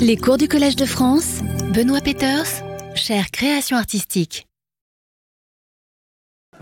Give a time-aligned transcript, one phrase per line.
[0.00, 1.40] Les cours du Collège de France,
[1.74, 2.46] Benoît Peters,
[2.94, 4.46] chère création artistique.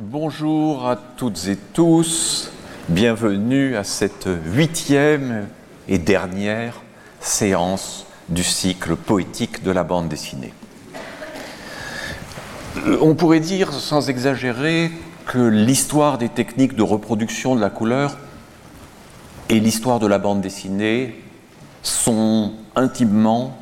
[0.01, 2.51] Bonjour à toutes et tous,
[2.89, 5.47] bienvenue à cette huitième
[5.87, 6.83] et dernière
[7.21, 10.53] séance du cycle poétique de la bande dessinée.
[13.01, 14.91] On pourrait dire, sans exagérer,
[15.27, 18.19] que l'histoire des techniques de reproduction de la couleur
[19.49, 21.15] et l'histoire de la bande dessinée
[21.85, 23.59] sont intimement,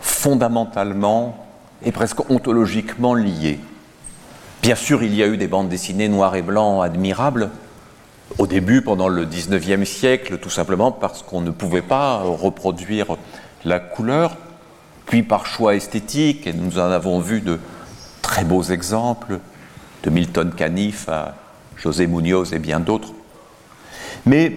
[0.00, 1.46] fondamentalement
[1.84, 3.60] et presque ontologiquement liées.
[4.62, 7.50] Bien sûr, il y a eu des bandes dessinées noires et blancs admirables,
[8.38, 13.16] au début, pendant le 19e siècle, tout simplement parce qu'on ne pouvait pas reproduire
[13.64, 14.36] la couleur,
[15.06, 17.60] puis par choix esthétique, et nous en avons vu de
[18.22, 19.38] très beaux exemples,
[20.02, 21.34] de Milton Caniff à
[21.76, 23.12] José Munoz et bien d'autres.
[24.24, 24.56] Mais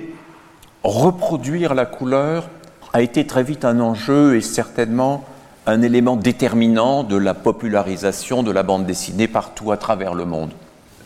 [0.83, 2.49] reproduire la couleur
[2.97, 5.23] a été très vite un enjeu et certainement
[5.67, 10.49] un élément déterminant de la popularisation de la bande dessinée partout à travers le monde.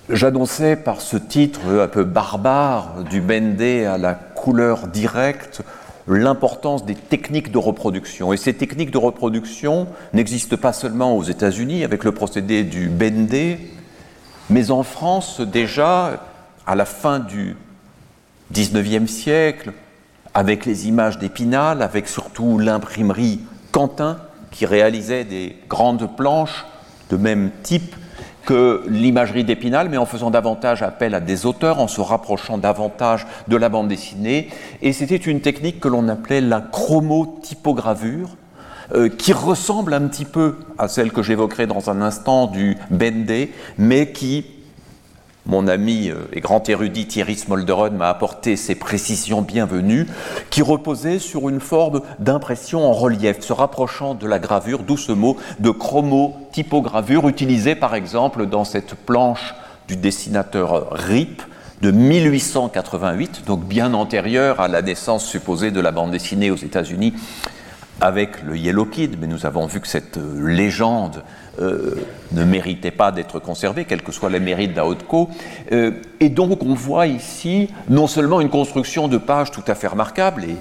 [0.10, 5.64] J'annonçais par ce titre un peu barbare du Bendé à la couleur directe
[6.08, 8.32] l'importance des techniques de reproduction.
[8.32, 13.60] Et ces techniques de reproduction n'existent pas seulement aux États-Unis avec le procédé du Bendé,
[14.50, 16.24] mais en France déjà
[16.66, 17.58] à la fin du
[18.54, 19.74] 19e siècle,
[20.34, 23.40] avec les images d'Épinal, avec surtout l'imprimerie
[23.72, 24.18] Quentin,
[24.52, 26.66] qui réalisait des grandes planches
[27.10, 27.96] de même type
[28.46, 33.28] que l'imagerie d'Épinal, mais en faisant davantage appel à des auteurs, en se rapprochant davantage
[33.48, 34.50] de la bande dessinée.
[34.82, 38.30] Et c'était une technique que l'on appelait la chromotypogravure,
[38.94, 43.54] euh, qui ressemble un petit peu à celle que j'évoquerai dans un instant du Bendé,
[43.78, 44.46] mais qui
[45.46, 50.08] mon ami euh, et grand érudit Thierry Smolderon m'a apporté ces précisions bienvenues
[50.50, 55.12] qui reposaient sur une forme d'impression en relief, se rapprochant de la gravure, d'où ce
[55.12, 59.56] mot de chromotypogravure utilisé par exemple dans cette planche
[59.88, 61.42] du dessinateur Rip
[61.82, 67.14] de 1888, donc bien antérieure à la naissance supposée de la bande dessinée aux États-Unis
[68.02, 71.24] avec le Yellow Kid, mais nous avons vu que cette euh, légende
[71.62, 71.96] euh,
[72.32, 75.30] ne méritait pas d'être conservée, quels que soient les mérites d'Aotko.
[75.72, 79.88] Euh, et donc on voit ici non seulement une construction de pages tout à fait
[79.88, 80.56] remarquable, et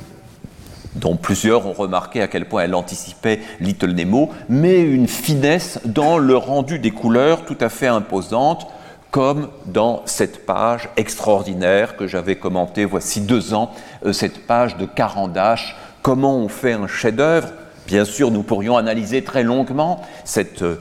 [0.97, 6.19] dont plusieurs ont remarqué à quel point elle anticipait Little Nemo, mais une finesse dans
[6.19, 8.67] le rendu des couleurs tout à fait imposante,
[9.11, 13.73] comme dans cette page extraordinaire que j'avais commentée voici deux ans,
[14.13, 17.49] cette page de Carandache Comment on fait un chef-d'œuvre
[17.87, 20.81] Bien sûr, nous pourrions analyser très longuement cette euh,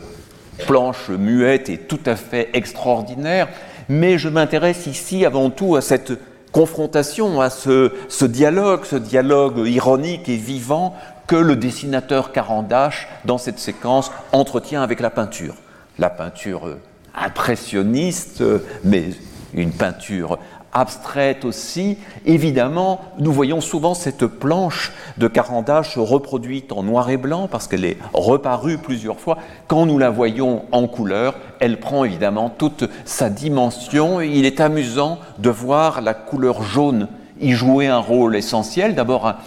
[0.65, 3.49] planche muette et tout à fait extraordinaire,
[3.89, 6.13] mais je m'intéresse ici avant tout à cette
[6.51, 7.91] confrontation, à ce,
[8.25, 10.95] dialogue, ce dialogue ironique et vivant
[11.27, 15.55] que le dessinateur Carandache, dans cette séquence, entretient avec la peinture.
[15.97, 16.79] La peinture euh,
[17.13, 19.09] impressionniste, euh, mais
[19.53, 20.39] une peinture
[20.73, 21.97] abstraite aussi.
[22.25, 27.85] Évidemment, nous voyons souvent cette planche de Carandache reproduite en noir et blanc parce qu'elle
[27.85, 29.37] est reparue plusieurs fois.
[29.67, 34.21] Quand nous la voyons en couleur, elle prend évidemment toute sa dimension.
[34.21, 37.07] il est amusant de voir la couleur jaune
[37.41, 38.95] y jouer un rôle essentiel.
[38.95, 39.37] D'abord, un,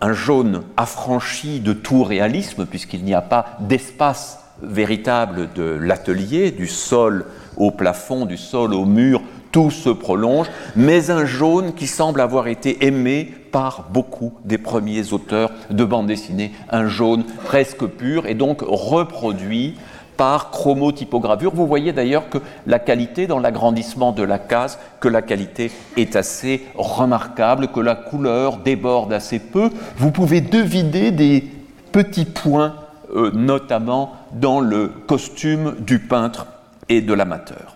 [0.00, 6.68] un jaune affranchi de tout réalisme puisqu'il n'y a pas d'espace véritable de l'atelier, du
[6.68, 7.26] sol
[7.56, 9.22] au plafond, du sol au mur,
[9.54, 15.12] tout se prolonge, mais un jaune qui semble avoir été aimé par beaucoup des premiers
[15.12, 19.76] auteurs de bande dessinée, un jaune presque pur et donc reproduit
[20.16, 21.54] par chromotypogravure.
[21.54, 26.16] Vous voyez d'ailleurs que la qualité dans l'agrandissement de la case, que la qualité est
[26.16, 29.70] assez remarquable, que la couleur déborde assez peu.
[29.96, 31.44] Vous pouvez deviner des
[31.92, 32.74] petits points,
[33.14, 36.48] euh, notamment dans le costume du peintre
[36.88, 37.73] et de l'amateur.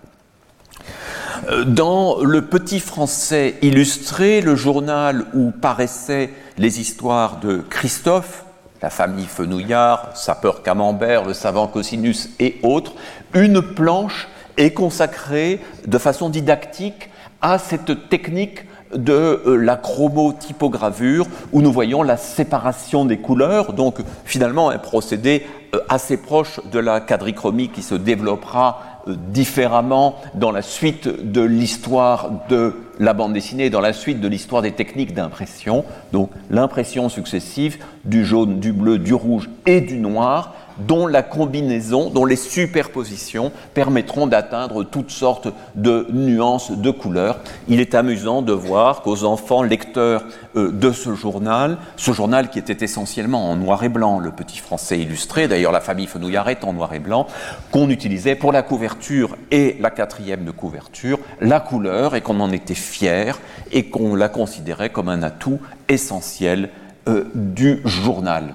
[1.66, 8.44] Dans le Petit Français illustré, le journal où paraissaient les histoires de Christophe,
[8.82, 12.92] la famille Fenouillard, sapeur Camembert, le savant Cosinus et autres,
[13.34, 17.10] une planche est consacrée de façon didactique
[17.40, 18.64] à cette technique
[18.94, 25.46] de euh, la chromotypogravure où nous voyons la séparation des couleurs, donc finalement un procédé
[25.74, 28.82] euh, assez proche de la quadrichromie qui se développera
[29.16, 34.62] différemment dans la suite de l'histoire de la bande dessinée, dans la suite de l'histoire
[34.62, 35.84] des techniques d'impression.
[36.12, 42.10] Donc l'impression successive du jaune, du bleu, du rouge et du noir, dont la combinaison,
[42.10, 47.40] dont les superpositions permettront d'atteindre toutes sortes de nuances de couleurs.
[47.68, 50.24] Il est amusant de voir qu'aux enfants lecteurs
[50.56, 54.58] euh, de ce journal, ce journal qui était essentiellement en noir et blanc, le petit
[54.58, 57.26] français illustré, d'ailleurs la famille Fenouillard est en noir et blanc,
[57.70, 62.52] qu'on utilisait pour la couverture et la quatrième de couverture, la couleur, et qu'on en
[62.52, 63.38] était fier,
[63.72, 66.70] et qu'on la considérait comme un atout essentiel
[67.08, 68.54] euh, du journal.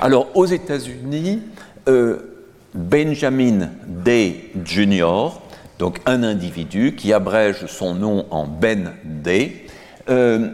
[0.00, 1.42] Alors aux États-Unis,
[1.88, 2.18] euh,
[2.74, 5.30] Benjamin Day Jr.,
[5.78, 9.66] donc un individu qui abrège son nom en Ben Day,
[10.08, 10.48] euh,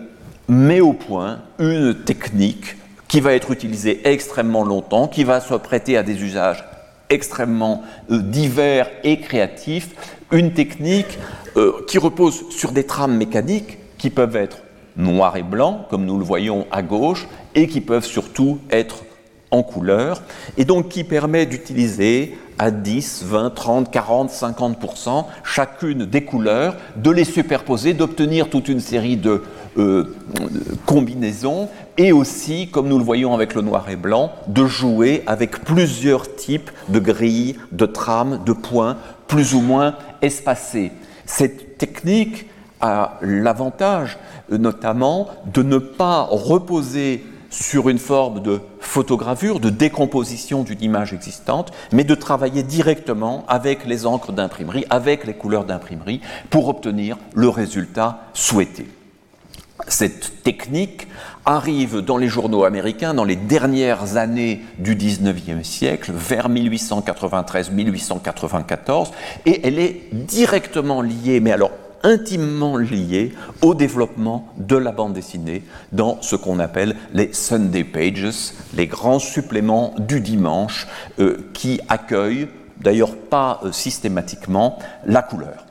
[0.48, 2.76] met au point une technique
[3.08, 6.64] qui va être utilisée extrêmement longtemps, qui va se prêter à des usages
[7.08, 9.90] extrêmement divers et créatifs,
[10.30, 11.18] une technique
[11.88, 14.58] qui repose sur des trames mécaniques qui peuvent être
[14.96, 19.04] noir et blanc, comme nous le voyons à gauche, et qui peuvent surtout être
[19.50, 20.22] en couleur,
[20.56, 27.10] et donc qui permet d'utiliser à 10, 20, 30, 40, 50% chacune des couleurs, de
[27.10, 29.42] les superposer, d'obtenir toute une série de
[29.78, 30.14] euh,
[30.86, 35.64] combinaisons, et aussi, comme nous le voyons avec le noir et blanc, de jouer avec
[35.64, 40.92] plusieurs types de grilles, de trames, de points, plus ou moins espacés.
[41.24, 42.46] Cette technique
[42.80, 44.18] a l'avantage
[44.50, 51.72] notamment de ne pas reposer sur une forme de photogravure, de décomposition d'une image existante,
[51.92, 57.48] mais de travailler directement avec les encres d'imprimerie, avec les couleurs d'imprimerie, pour obtenir le
[57.48, 58.86] résultat souhaité.
[59.88, 61.08] Cette technique
[61.46, 69.08] arrive dans les journaux américains dans les dernières années du 19e siècle, vers 1893-1894,
[69.46, 71.70] et elle est directement liée, mais alors
[72.02, 73.32] intimement lié
[73.62, 75.62] au développement de la bande dessinée
[75.92, 80.86] dans ce qu'on appelle les Sunday Pages, les grands suppléments du dimanche
[81.18, 82.48] euh, qui accueillent,
[82.80, 85.66] d'ailleurs pas euh, systématiquement, la couleur.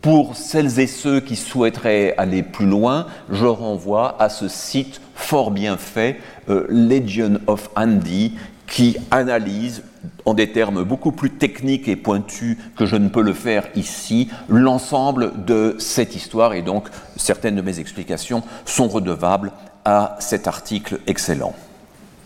[0.00, 5.50] Pour celles et ceux qui souhaiteraient aller plus loin, je renvoie à ce site fort
[5.50, 8.34] bien fait, euh, Legion of Andy,
[8.66, 9.82] qui analyse
[10.24, 14.28] en des termes beaucoup plus techniques et pointus que je ne peux le faire ici,
[14.48, 19.52] l'ensemble de cette histoire et donc certaines de mes explications sont redevables
[19.84, 21.54] à cet article excellent.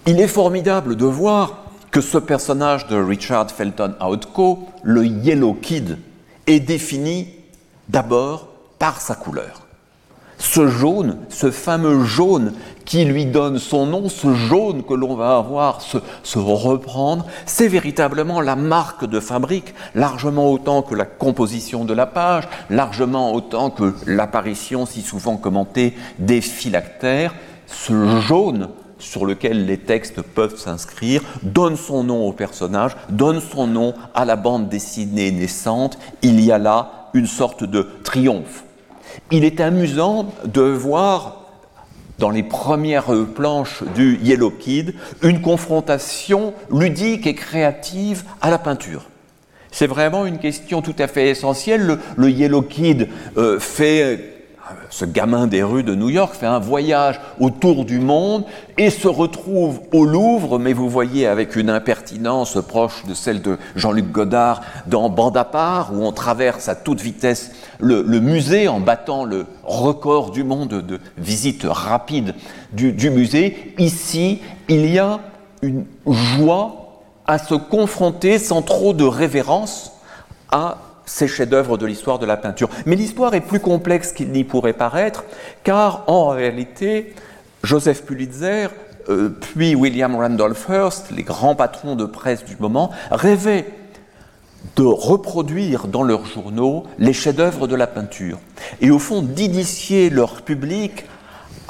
[0.06, 5.98] Il est formidable de voir que ce personnage de Richard Felton Outco, le Yellow Kid,
[6.46, 7.28] est défini
[7.88, 8.48] d'abord
[8.78, 9.63] par sa couleur.
[10.44, 12.52] Ce jaune, ce fameux jaune
[12.84, 17.66] qui lui donne son nom, ce jaune que l'on va avoir se, se reprendre, c'est
[17.66, 23.70] véritablement la marque de fabrique, largement autant que la composition de la page, largement autant
[23.70, 27.34] que l'apparition si souvent commentée des phylactères.
[27.66, 28.68] Ce jaune
[28.98, 34.26] sur lequel les textes peuvent s'inscrire, donne son nom au personnage, donne son nom à
[34.26, 35.98] la bande dessinée naissante.
[36.20, 38.64] Il y a là une sorte de triomphe
[39.30, 41.40] il est amusant de voir
[42.18, 49.06] dans les premières planches du Yellow Kid une confrontation ludique et créative à la peinture.
[49.72, 51.98] C'est vraiment une question tout à fait essentielle.
[52.16, 54.33] Le, Yellow Kid euh, fait
[54.90, 58.44] ce gamin des rues de New York fait un voyage autour du monde
[58.78, 63.58] et se retrouve au Louvre, mais vous voyez avec une impertinence proche de celle de
[63.76, 68.80] Jean-Luc Godard dans Bande à part, où on traverse à toute vitesse le, musée en
[68.80, 72.34] battant le record du monde de visite rapide
[72.72, 73.74] du, du musée.
[73.78, 75.20] Ici, il y a
[75.62, 79.92] une joie à se confronter sans trop de révérence
[80.50, 82.68] à ces chefs-d'œuvre de l'histoire de la peinture.
[82.86, 85.24] Mais l'histoire est plus complexe qu'il n'y pourrait paraître,
[85.62, 87.14] car en réalité,
[87.62, 88.68] Joseph Pulitzer,
[89.08, 93.66] euh, puis William Randolph Hearst, les grands patrons de presse du moment, rêvaient
[94.76, 98.38] de reproduire dans leurs journaux les chefs-d'œuvre de la peinture,
[98.80, 101.04] et au fond d'initier leur public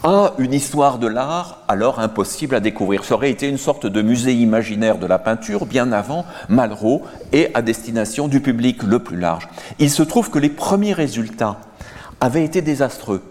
[0.05, 3.05] à une histoire de l'art alors impossible à découvrir.
[3.05, 7.49] Ça aurait été une sorte de musée imaginaire de la peinture bien avant Malraux et
[7.55, 9.49] à destination du public le plus large.
[9.79, 11.59] Il se trouve que les premiers résultats
[12.21, 13.23] avaient été désastreux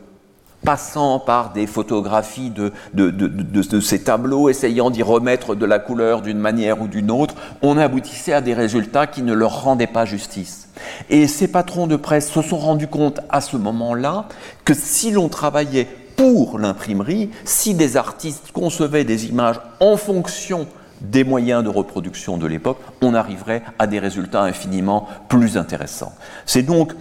[0.63, 6.39] passant par des photographies de, de, ces tableaux, essayant d'y remettre de la couleur d'une
[6.39, 10.69] manière ou d'une autre, on aboutissait à des résultats qui ne leur rendaient pas justice.
[11.09, 14.27] Et ces patrons de presse se sont rendus compte à ce moment-là
[14.63, 15.89] que si l'on travaillait
[16.23, 20.67] pour l'imprimerie si des artistes concevaient des images en fonction
[21.01, 26.13] des moyens de reproduction de l'époque, on arriverait à des résultats infiniment plus intéressants.
[26.45, 26.93] C'est donc,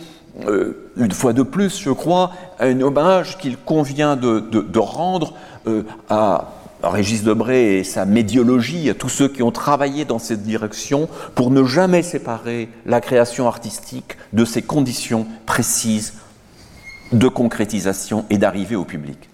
[0.49, 5.35] euh, une fois de plus, je crois, un hommage qu'il convient de, rendre
[5.69, 6.49] euh, à
[6.83, 11.53] Régis Debray et sa médiologie, à tous ceux qui ont travaillé dans cette direction pour
[11.53, 16.15] ne jamais séparer la création artistique de ses conditions précises
[17.13, 19.29] de concrétisation et d'arrivée au public.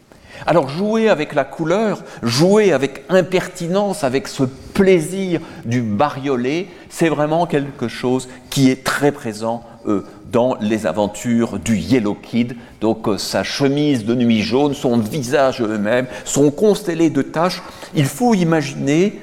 [0.47, 7.47] Alors jouer avec la couleur, jouer avec impertinence, avec ce plaisir du bariolé, c'est vraiment
[7.47, 12.57] quelque chose qui est très présent euh, dans les aventures du Yellow Kid.
[12.81, 17.63] Donc euh, sa chemise de nuit jaune, son visage eux-mêmes sont constellés de taches.
[17.95, 19.21] Il faut imaginer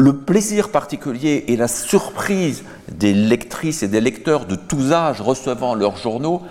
[0.00, 5.74] le plaisir particulier et la surprise des lectrices et des lecteurs de tous âges recevant
[5.74, 6.42] leurs journaux,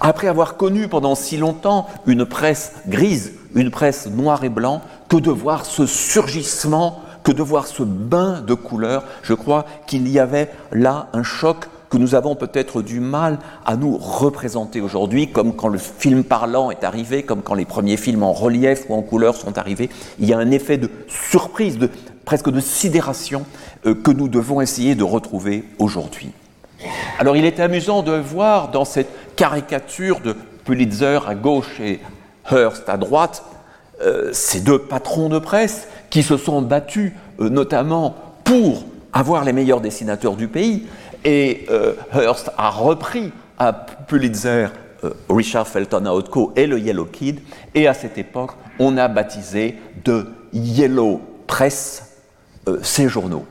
[0.00, 5.16] après avoir connu pendant si longtemps une presse grise, une presse noir et blanc, que
[5.16, 10.18] de voir ce surgissement, que de voir ce bain de couleurs, je crois qu'il y
[10.18, 15.54] avait là un choc que nous avons peut-être du mal à nous représenter aujourd'hui, comme
[15.54, 19.02] quand le film parlant est arrivé, comme quand les premiers films en relief ou en
[19.02, 19.90] couleur sont arrivés.
[20.18, 21.90] Il y a un effet de surprise, de,
[22.24, 23.44] presque de sidération
[23.86, 26.30] euh, que nous devons essayer de retrouver aujourd'hui.
[27.18, 32.00] Alors il est amusant de voir dans cette caricature de Pulitzer à gauche et
[32.50, 33.44] Hearst à droite,
[34.00, 39.52] euh, ces deux patrons de presse qui se sont battus euh, notamment pour avoir les
[39.52, 40.86] meilleurs dessinateurs du pays,
[41.24, 41.66] et
[42.14, 44.68] Hearst a repris à Pulitzer
[45.28, 46.22] Richard Felton
[46.56, 47.40] et le Yellow Kid,
[47.74, 52.11] et à cette époque, on a baptisé de Yellow Press
[52.68, 53.46] euh, ces journaux.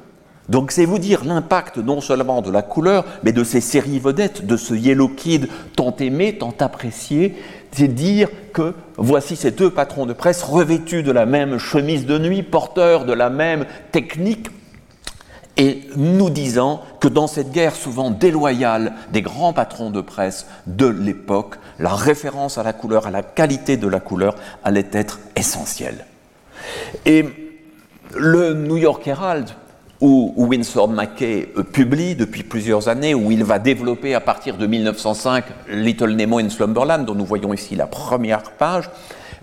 [0.50, 4.46] Donc c'est vous dire l'impact non seulement de la couleur, mais de ces séries vedettes,
[4.46, 7.36] de ce Yellow Kid tant aimé, tant apprécié,
[7.72, 12.20] c'est dire que voici ces deux patrons de presse revêtus de la même chemise de
[12.20, 14.50] nuit, porteurs de la même technique,
[15.58, 20.88] et nous disant que dans cette guerre souvent déloyale des grands patrons de presse de
[20.88, 26.06] l'époque, la référence à la couleur, à la qualité de la couleur allait être essentielle.
[27.06, 27.51] Et
[28.16, 29.50] le New York Herald,
[30.00, 35.46] où Winsor McKay publie depuis plusieurs années, où il va développer à partir de 1905
[35.70, 38.90] Little Nemo in Slumberland, dont nous voyons ici la première page,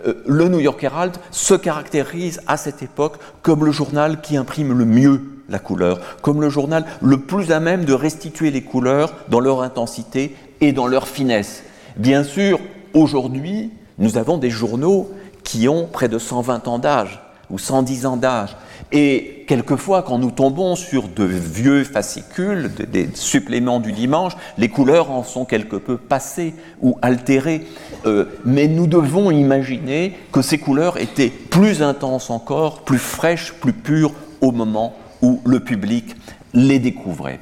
[0.07, 4.77] euh, le New York Herald se caractérise à cette époque comme le journal qui imprime
[4.77, 9.15] le mieux la couleur, comme le journal le plus à même de restituer les couleurs
[9.29, 11.63] dans leur intensité et dans leur finesse.
[11.97, 12.61] Bien sûr,
[12.93, 15.11] aujourd'hui, nous avons des journaux
[15.43, 18.57] qui ont près de 120 ans d'âge ou 110 ans d'âge.
[18.93, 25.11] Et quelquefois, quand nous tombons sur de vieux fascicules, des suppléments du dimanche, les couleurs
[25.11, 27.67] en sont quelque peu passées ou altérées.
[28.07, 33.73] Euh, mais nous devons imaginer que ces couleurs étaient plus intenses encore, plus fraîches, plus
[33.73, 36.17] pures au moment où le public
[36.55, 37.41] les découvrait.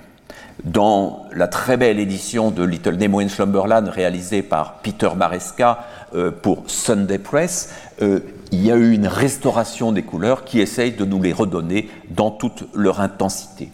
[0.65, 5.85] Dans la très belle édition de Little Nemo in Slumberland réalisée par Peter Maresca
[6.15, 7.73] euh, pour Sunday Press,
[8.03, 8.21] euh,
[8.57, 12.31] il y a eu une restauration des couleurs qui essaye de nous les redonner dans
[12.31, 13.69] toute leur intensité.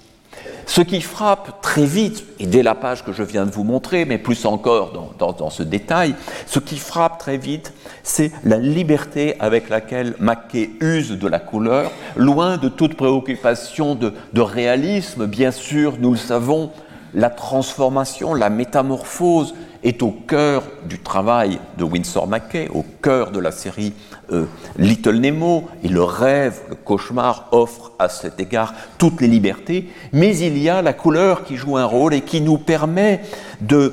[0.66, 4.04] Ce qui frappe très vite, et dès la page que je viens de vous montrer,
[4.04, 7.72] mais plus encore dans, ce détail, ce qui frappe très vite,
[8.02, 14.12] c'est la liberté avec laquelle Mackay use de la couleur, loin de toute préoccupation de,
[14.32, 15.26] de réalisme.
[15.26, 16.70] Bien sûr, nous le savons,
[17.14, 23.40] la transformation, la métamorphose est au cœur du travail de Winsor McKay, au cœur de
[23.40, 23.92] la série
[24.30, 24.44] euh,
[24.78, 30.36] Little Nemo, et le rêve, le cauchemar offre à cet égard toutes les libertés, mais
[30.36, 33.22] il y a la couleur qui joue un rôle et qui nous permet
[33.60, 33.92] de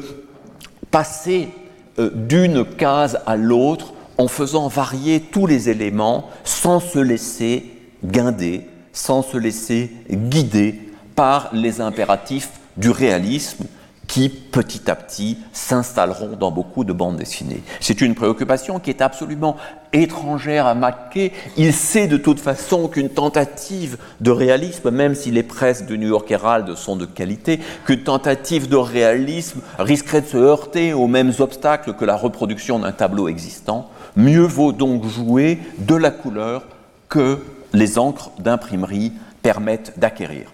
[0.91, 1.50] passer
[1.98, 7.65] euh, d'une case à l'autre en faisant varier tous les éléments sans se laisser
[8.03, 10.79] guinder, sans se laisser guider
[11.15, 13.65] par les impératifs du réalisme
[14.10, 17.62] qui petit à petit s'installeront dans beaucoup de bandes dessinées.
[17.80, 19.56] C'est une préoccupation qui est absolument
[19.94, 21.32] étrangère à Mackay.
[21.58, 26.08] Il sait de toute façon qu'une tentative de réalisme, même si les presses du New
[26.08, 31.34] York Herald sont de qualité, qu'une tentative de réalisme risquerait de se heurter aux mêmes
[31.38, 33.92] obstacles que la reproduction d'un tableau existant.
[34.16, 36.63] Mieux vaut donc jouer de la couleur
[37.10, 37.38] que
[37.74, 39.13] les encres d'imprimerie
[39.44, 40.51] permettent d'acquérir.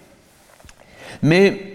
[1.23, 1.74] Mais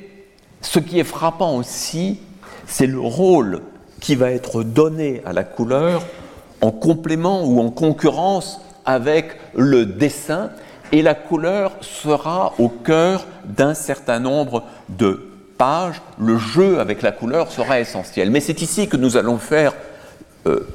[0.62, 2.20] ce qui est frappant aussi,
[2.66, 3.62] c'est le rôle
[4.00, 6.02] qui va être donné à la couleur
[6.60, 10.50] en complément ou en concurrence avec le dessin,
[10.92, 16.02] et la couleur sera au cœur d'un certain nombre de pages.
[16.18, 18.30] Le jeu avec la couleur sera essentiel.
[18.30, 19.74] Mais c'est ici que nous allons faire,
[20.46, 20.66] euh,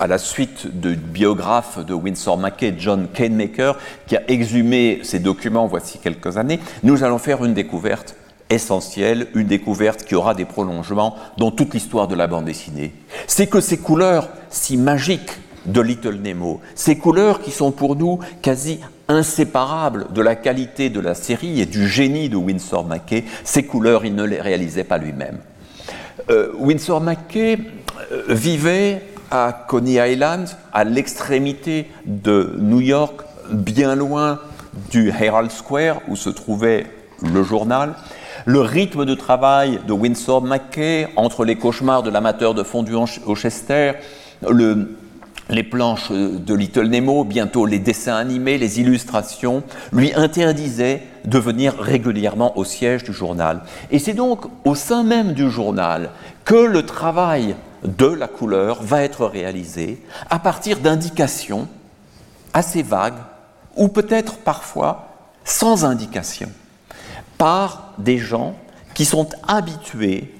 [0.00, 3.78] à la suite du biographe de Winsor McKay, John Canemaker,
[4.08, 8.16] qui a exhumé ces documents voici quelques années, nous allons faire une découverte
[8.50, 12.92] essentielle, une découverte qui aura des prolongements dans toute l'histoire de la bande dessinée.
[13.26, 15.32] C'est que ces couleurs si magiques
[15.66, 16.60] de Little Nemo.
[16.74, 21.66] Ces couleurs qui sont pour nous quasi inséparables de la qualité de la série et
[21.66, 25.38] du génie de Winsor McKay, ces couleurs, il ne les réalisait pas lui-même.
[26.30, 27.58] Euh, Winsor McKay
[28.12, 34.40] euh, vivait à Coney Island, à l'extrémité de New York, bien loin
[34.90, 36.86] du Herald Square où se trouvait
[37.22, 37.94] le journal.
[38.46, 43.34] Le rythme de travail de Winsor McKay entre les cauchemars de l'amateur de fondu au
[43.34, 43.92] Chester,
[44.46, 44.98] le,
[45.48, 51.74] les planches de Little Nemo, bientôt les dessins animés, les illustrations, lui interdisaient de venir
[51.78, 53.62] régulièrement au siège du journal.
[53.90, 56.10] Et c'est donc au sein même du journal
[56.44, 61.66] que le travail de la couleur va être réalisé à partir d'indications
[62.52, 63.22] assez vagues
[63.76, 65.08] ou peut-être parfois
[65.44, 66.50] sans indication
[67.44, 68.54] par des gens
[68.94, 70.32] qui sont habitués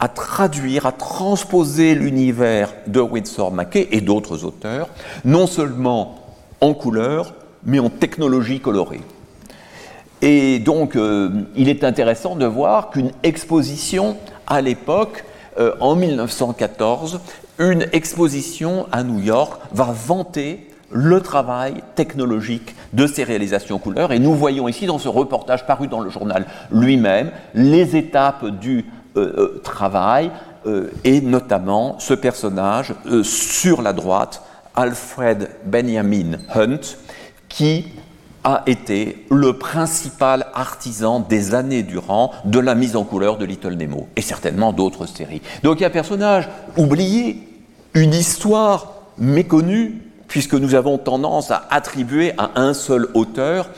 [0.00, 4.88] à traduire, à transposer l'univers de Winsor McKay et d'autres auteurs,
[5.24, 6.16] non seulement
[6.60, 9.02] en couleur, mais en technologie colorée.
[10.20, 14.16] Et donc, euh, il est intéressant de voir qu'une exposition
[14.48, 15.24] à l'époque,
[15.60, 17.20] euh, en 1914,
[17.60, 24.12] une exposition à New York va vanter le travail technologique de ces réalisations couleurs.
[24.12, 28.86] Et nous voyons ici, dans ce reportage paru dans le journal lui-même, les étapes du
[29.16, 30.30] euh, euh, travail,
[30.66, 34.42] euh, et notamment ce personnage sur la droite,
[34.74, 36.96] Alfred Benjamin Hunt,
[37.48, 37.86] qui
[38.44, 43.74] a été le principal artisan des années durant de la mise en couleur de Little
[43.74, 45.42] Nemo, et certainement d'autres séries.
[45.62, 47.42] Donc il y a un personnage oublié,
[47.94, 53.70] une histoire méconnue, puisque nous avons tendance à attribuer à un seul auteur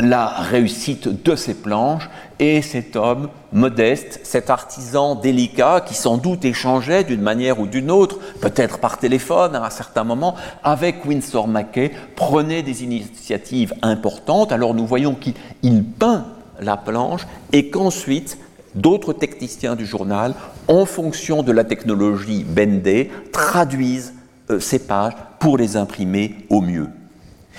[0.00, 6.44] la réussite de ces planches et cet homme modeste, cet artisan délicat qui sans doute
[6.44, 11.48] échangeait d'une manière ou d'une autre, peut-être par téléphone à un certain moment, avec Winsor
[11.48, 14.52] McKay, prenait des initiatives importantes.
[14.52, 16.26] Alors nous voyons qu'il peint
[16.60, 18.38] la planche et qu'ensuite
[18.74, 20.34] d'autres techniciens du journal,
[20.68, 24.19] en fonction de la technologie Bendé, traduisent euh,
[24.58, 26.88] ces pages pour les imprimer au mieux.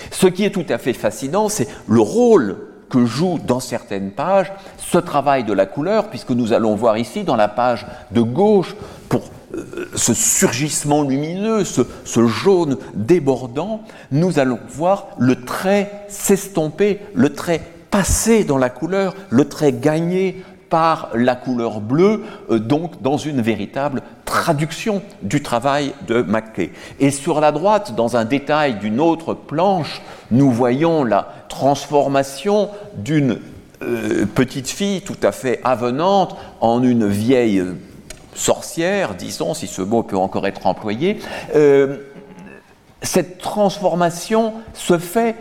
[0.10, 2.58] Ce qui est tout à fait fascinant, c'est le rôle
[2.90, 7.24] que joue dans certaines pages ce travail de la couleur, puisque nous allons voir ici
[7.24, 8.76] dans la page de gauche,
[9.08, 9.22] pour
[9.56, 17.34] euh, ce surgissement lumineux, ce, ce, jaune débordant, nous allons voir le trait s'estomper, le
[17.34, 23.18] trait passer dans la couleur, le trait gagner par la couleur bleue, euh, donc dans
[23.18, 26.72] une véritable traduction du travail de Mackay.
[27.00, 33.40] Et sur la droite, dans un détail d'une autre planche, nous voyons la transformation d'une
[33.84, 37.64] euh, petite fille tout à fait avenante en une vieille
[38.34, 41.20] sorcière, disons, si ce mot peut encore être employé.
[41.54, 41.98] Euh,
[43.02, 45.36] cette transformation se fait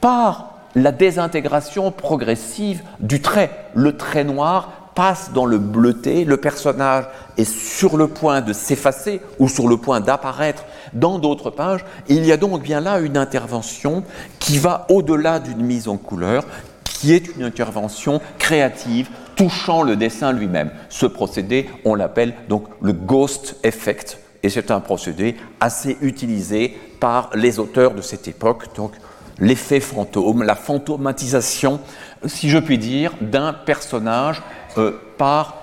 [0.00, 3.50] par la désintégration progressive du trait.
[3.74, 7.04] Le trait noir passe dans le bleuté, le personnage
[7.36, 11.84] est sur le point de s'effacer ou sur le point d'apparaître dans d'autres pages.
[12.08, 14.02] Il y a donc bien là une intervention
[14.40, 16.44] qui va au-delà d'une mise en couleur,
[16.82, 20.72] qui est une intervention créative touchant le dessin lui-même.
[20.88, 27.30] Ce procédé, on l'appelle donc le ghost effect, et c'est un procédé assez utilisé par
[27.34, 28.64] les auteurs de cette époque.
[29.40, 31.80] L'effet fantôme, la fantomatisation,
[32.26, 34.42] si je puis dire, d'un personnage
[34.76, 35.56] euh, par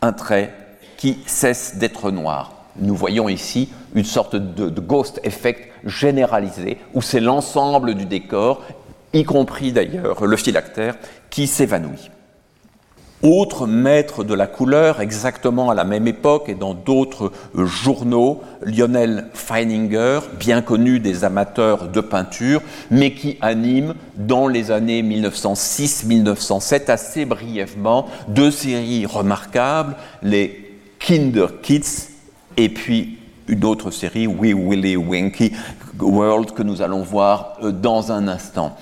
[0.00, 0.54] un trait
[0.96, 2.52] qui cesse d'être noir.
[2.76, 8.62] Nous voyons ici une sorte de, de ghost effect généralisé, où c'est l'ensemble du décor,
[9.12, 10.96] y compris d'ailleurs le phylactère,
[11.28, 12.10] qui s'évanouit.
[13.22, 18.40] Autre maître de la couleur, exactement à la même époque et dans d'autres euh, journaux,
[18.62, 26.90] Lionel Feininger, bien connu des amateurs de peinture, mais qui anime dans les années 1906-1907
[26.90, 32.08] assez brièvement deux séries remarquables, les Kinder Kids
[32.56, 35.52] et puis une autre série, We Willy Winky
[36.00, 38.76] World, que nous allons voir euh, dans un instant.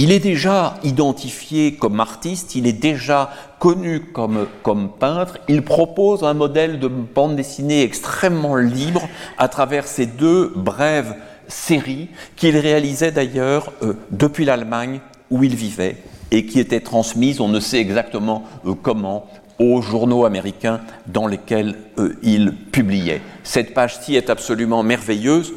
[0.00, 6.34] Il est déjà identifié comme artiste, il est déjà connu comme, peintre, il propose un
[6.34, 9.08] modèle de bande dessinée extrêmement libre
[9.38, 11.16] à travers ces deux brèves
[11.48, 15.00] séries qu'il réalisait d'ailleurs euh, depuis l'Allemagne
[15.32, 15.96] où il vivait
[16.30, 19.26] et qui étaient transmises, on ne sait exactement euh, comment,
[19.58, 23.20] aux journaux américains dans lesquels euh, il publiait.
[23.42, 25.52] Cette page-ci est absolument merveilleuse,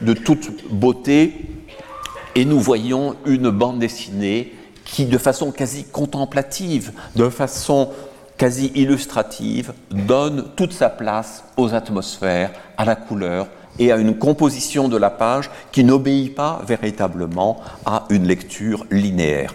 [0.00, 1.49] de toute beauté,
[2.34, 7.90] et nous voyons une bande dessinée qui, de façon quasi contemplative, de façon
[8.36, 14.88] quasi illustrative, donne toute sa place aux atmosphères, à la couleur et à une composition
[14.88, 19.54] de la page qui n'obéit pas véritablement à une lecture linéaire.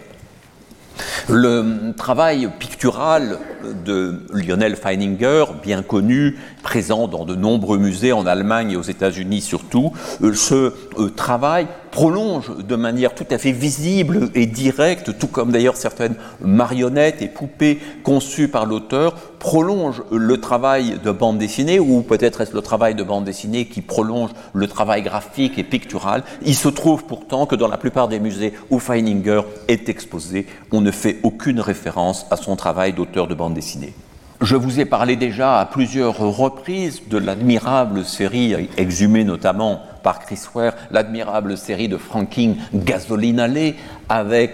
[1.29, 3.39] Le travail pictural
[3.85, 9.41] de Lionel Feininger, bien connu, présent dans de nombreux musées en Allemagne et aux États-Unis
[9.41, 15.27] surtout, euh, ce euh, travail prolonge de manière tout à fait visible et directe, tout
[15.27, 21.79] comme d'ailleurs certaines marionnettes et poupées conçues par l'auteur, prolonge le travail de bande dessinée,
[21.79, 26.23] ou peut-être est-ce le travail de bande dessinée qui prolonge le travail graphique et pictural.
[26.45, 30.84] Il se trouve pourtant que dans la plupart des musées où Feininger est exposé, on
[30.85, 33.93] ne fait aucune référence à son travail d'auteur de bande dessinée.
[34.41, 40.41] Je vous ai parlé déjà à plusieurs reprises de l'admirable série exhumée notamment par Chris
[40.53, 43.73] Ware, l'admirable série de Franking Gasoline
[44.07, 44.51] avec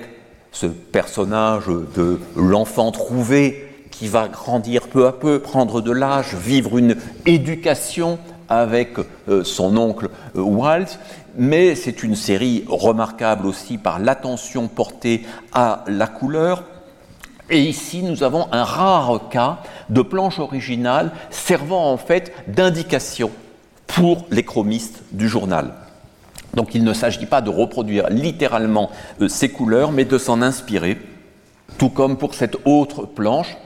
[0.52, 6.78] ce personnage de l'enfant trouvé qui va grandir peu à peu, prendre de l'âge, vivre
[6.78, 8.18] une éducation
[8.50, 8.98] avec
[9.30, 10.98] euh, son oncle euh, Walt,
[11.38, 16.64] mais c'est une série remarquable aussi par l'attention portée à la couleur,
[17.52, 23.30] et ici, nous avons un rare cas de planche originale servant en fait d'indication
[23.88, 25.74] pour les chromistes du journal.
[26.54, 28.90] Donc il ne s'agit pas de reproduire littéralement
[29.20, 30.98] euh, ces couleurs, mais de s'en inspirer,
[31.78, 33.58] tout comme pour cette autre planche.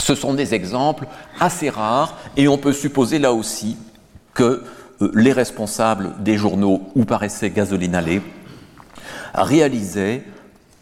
[0.00, 1.06] Ce sont des exemples
[1.38, 3.76] assez rares et on peut supposer là aussi
[4.34, 4.64] que
[5.00, 8.00] les responsables des journaux où paraissait Gasoline
[9.34, 10.22] réalisaient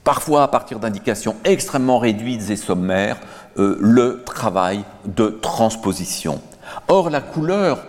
[0.04, 3.16] parfois à partir d'indications extrêmement réduites et sommaires,
[3.58, 6.40] euh, le travail de transposition.
[6.88, 7.84] Or, la couleur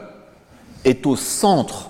[0.86, 1.90] est au centre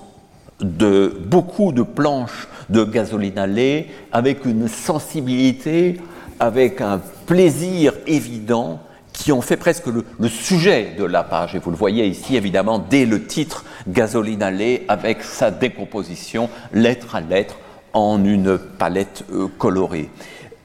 [0.59, 6.01] de beaucoup de planches de gasoline allée, avec une sensibilité,
[6.39, 8.79] avec un plaisir évident
[9.15, 11.55] qui en fait presque le, le, sujet de la page.
[11.55, 17.15] Et vous le voyez ici, évidemment, dès le titre Gasoline allée, avec sa décomposition lettre
[17.15, 17.55] à lettre
[17.93, 20.09] en une palette euh, colorée.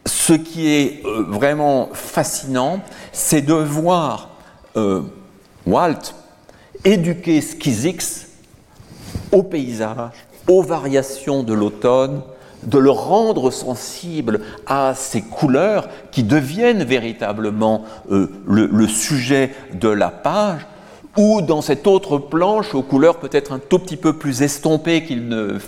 [0.05, 2.81] Ce qui est euh, vraiment fascinant,
[3.13, 4.31] c'est de voir
[4.77, 5.03] euh,
[5.67, 6.15] Walt
[6.85, 8.27] éduquer Skizix
[9.33, 12.23] au paysage, aux variations de l'automne,
[12.63, 20.67] de le rendre sensible à ces couleurs qui deviennent véritablement le, sujet de la page,
[21.17, 25.29] ou dans cette autre planche aux couleurs peut-être un tout petit peu plus estompées qu'il
[25.29, 25.59] ne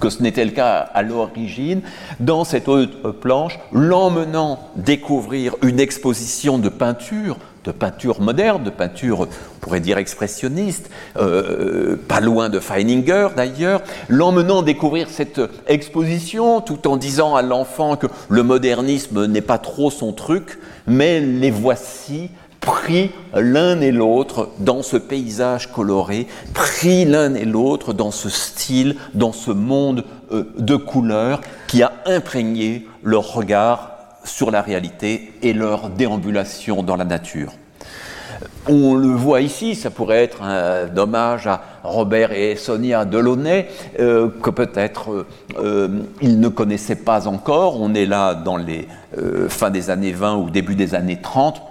[0.00, 1.82] que ce n'était le cas à l'origine,
[2.20, 7.36] dans cette autre planche, l'emmenant découvrir une exposition de peinture,
[7.68, 13.82] de peinture moderne, de peinture, on pourrait dire expressionniste, euh, pas loin de Feininger d'ailleurs,
[14.08, 19.90] l'emmenant découvrir cette exposition tout en disant à l'enfant que le modernisme n'est pas trop
[19.90, 27.34] son truc, mais les voici pris l'un et l'autre dans ce paysage coloré, pris l'un
[27.34, 33.34] et l'autre dans ce style, dans ce monde euh, de couleurs qui a imprégné leur
[33.34, 33.97] regard
[34.28, 37.52] sur la réalité et leur déambulation dans la nature.
[38.68, 44.28] On le voit ici, ça pourrait être un hommage à Robert et Sonia Delaunay, euh,
[44.42, 45.26] que peut-être
[45.58, 47.80] euh, ils ne connaissaient pas encore.
[47.80, 48.86] On est là dans les
[49.48, 51.62] fins des années 20 ou début des années 30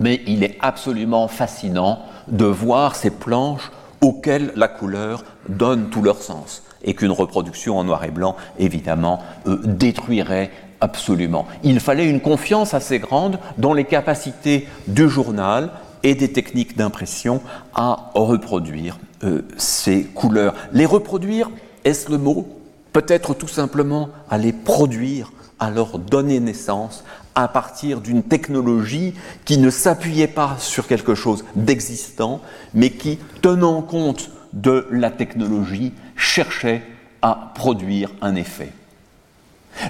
[0.00, 6.20] mais il est absolument fascinant de voir ces planches auxquelles la couleur donne tout leur
[6.20, 10.50] sens et qu'une reproduction en noir et blanc, évidemment, euh, détruirait
[10.84, 11.46] absolument.
[11.62, 15.70] Il fallait une confiance assez grande dans les capacités du journal
[16.02, 17.40] et des techniques d'impression
[17.74, 20.54] à reproduire euh, ces couleurs.
[20.72, 21.50] Les reproduire,
[21.84, 22.46] est-ce le mot?
[22.92, 27.02] Peut-être tout simplement à les produire, à leur donner naissance,
[27.34, 29.14] à partir d'une technologie
[29.46, 32.42] qui ne s'appuyait pas sur quelque chose d'existant,
[32.74, 36.82] mais qui, tenant compte de la technologie, cherchait
[37.22, 38.70] à produire un effet.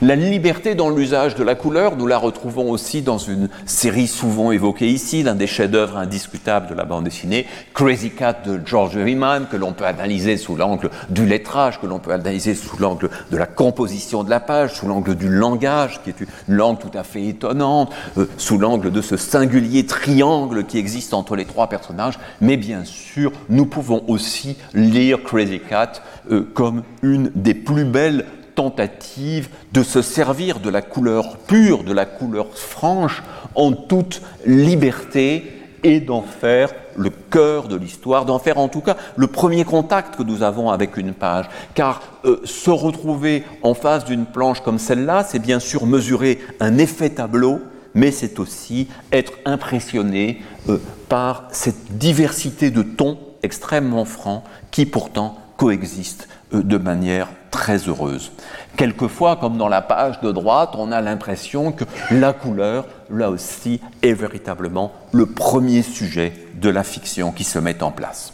[0.02, 4.50] La liberté dans l'usage de la couleur, nous la retrouvons aussi dans une série souvent
[4.50, 9.46] évoquée ici, l'un des chefs-d'œuvre indiscutables de la bande dessinée, Crazy Cat de George Riemann,
[9.50, 13.36] que l'on peut analyser sous l'angle du lettrage, que l'on peut analyser sous l'angle de
[13.36, 17.02] la composition de la page, sous l'angle du langage, qui est une langue tout à
[17.02, 22.18] fait étonnante, euh, sous l'angle de ce singulier triangle qui existe entre les trois personnages.
[22.40, 25.92] Mais bien sûr, nous pouvons aussi lire Crazy Cat
[26.30, 31.92] euh, comme une des plus belles tentative de se servir de la couleur pure, de
[31.92, 33.22] la couleur franche,
[33.54, 38.96] en toute liberté et d'en faire le cœur de l'histoire, d'en faire en tout cas
[39.16, 41.46] le premier contact que nous avons avec une page.
[41.74, 46.78] Car euh, se retrouver en face d'une planche comme celle-là, c'est bien sûr mesurer un
[46.78, 47.60] effet tableau,
[47.94, 55.38] mais c'est aussi être impressionné euh, par cette diversité de tons extrêmement francs qui pourtant
[55.56, 58.32] coexistent euh, de manière très heureuse.
[58.76, 63.80] Quelquefois, comme dans la page de droite, on a l'impression que la couleur, là aussi,
[64.02, 68.32] est véritablement le premier sujet de la fiction qui se met en place.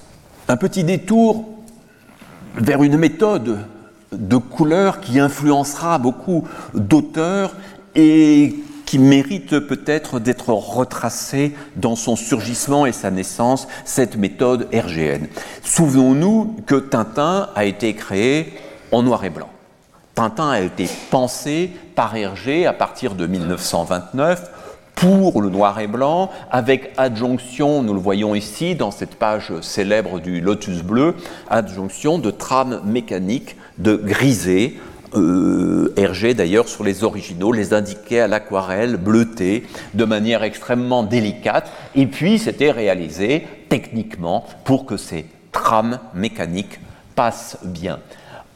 [0.49, 1.45] Un petit détour
[2.57, 3.59] vers une méthode
[4.11, 7.53] de couleur qui influencera beaucoup d'auteurs
[7.95, 8.55] et
[8.87, 15.27] qui mérite peut-être d'être retracée dans son surgissement et sa naissance, cette méthode RGN.
[15.63, 18.55] Souvenons-nous que Tintin a été créé
[18.93, 19.49] en noir et blanc.
[20.15, 24.51] Tintin a été pensé par Hergé à partir de 1929
[25.01, 30.21] pour le noir et blanc, avec adjonction, nous le voyons ici dans cette page célèbre
[30.21, 31.15] du Lotus bleu,
[31.49, 34.79] adjonction de trames mécaniques de grisé.
[35.15, 41.69] Euh, Hergé d'ailleurs sur les originaux les indiquait à l'aquarelle bleutée de manière extrêmement délicate
[41.97, 46.79] et puis c'était réalisé techniquement pour que ces trames mécaniques
[47.17, 47.99] passent bien.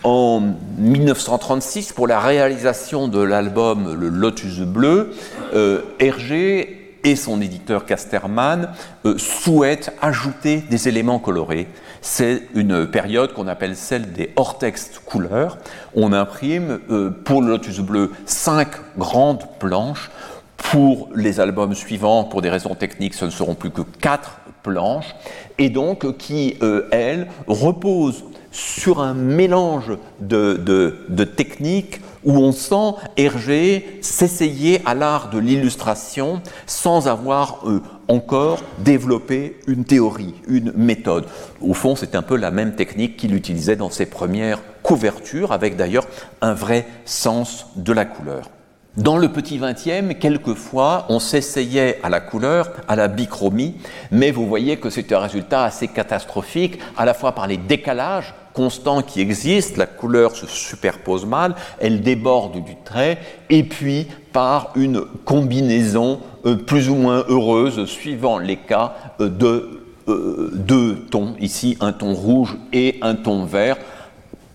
[0.05, 0.43] En
[0.77, 5.15] 1936, pour la réalisation de l'album Le Lotus Bleu,
[5.55, 8.69] euh, Hergé et son éditeur Casterman
[9.07, 11.69] euh, souhaitent ajouter des éléments colorés.
[12.03, 15.57] C'est une période qu'on appelle celle des hors-textes couleurs.
[15.95, 20.11] On imprime euh, pour le Lotus Bleu cinq grandes planches.
[20.59, 25.15] Pour les albums suivants, pour des raisons techniques, ce ne seront plus que quatre planches,
[25.59, 26.57] et donc qui,
[26.91, 35.39] elles, reposent sur un mélange de, techniques où on sent Hergé s'essayer à l'art de
[35.39, 41.27] l'illustration sans avoir euh, encore développé une théorie, une méthode.
[41.61, 45.77] Au fond, c'est un peu la même technique qu'il utilisait dans ses premières couvertures, avec
[45.77, 46.07] d'ailleurs
[46.41, 48.51] un vrai sens de la couleur.
[48.97, 53.75] Dans le petit 20e, quelquefois, on s'essayait à la couleur, à la bichromie,
[54.13, 58.35] mais vous voyez que c'est un résultat assez catastrophique, à la fois par les décalages
[58.55, 63.19] constants qui existent, la couleur se superpose mal, elle déborde du trait,
[63.51, 69.81] et puis par une combinaison euh, plus ou moins heureuse, suivant les cas, euh, de
[70.09, 73.77] euh, deux tons, ici un ton rouge et un ton vert,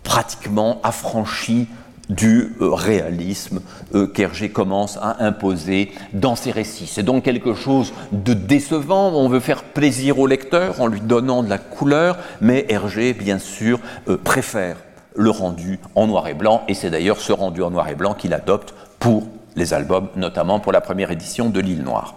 [0.04, 1.68] pratiquement affranchis
[2.10, 3.62] du euh, réalisme
[3.94, 6.88] euh, qu'Hergé commence à imposer dans ses récits.
[6.88, 11.44] C'est donc quelque chose de décevant, on veut faire plaisir au lecteur en lui donnant
[11.44, 14.78] de la couleur, mais Hergé, bien sûr, euh, préfère
[15.16, 18.14] le rendu en noir et blanc, et c'est d'ailleurs ce rendu en noir et blanc
[18.14, 22.16] qu'il adopte pour les albums, notamment pour la première édition de L'île Noire.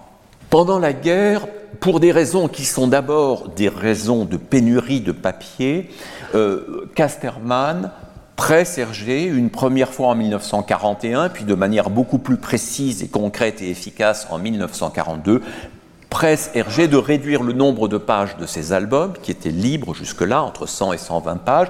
[0.50, 1.46] Pendant la guerre,
[1.80, 5.90] pour des raisons qui sont d'abord des raisons de pénurie de papier,
[6.94, 7.90] Casterman
[8.42, 13.62] presse Hergé une première fois en 1941, puis de manière beaucoup plus précise et concrète
[13.62, 15.42] et efficace en 1942,
[16.10, 20.42] presse Hergé de réduire le nombre de pages de ses albums, qui étaient libres jusque-là,
[20.42, 21.68] entre 100 et 120 pages,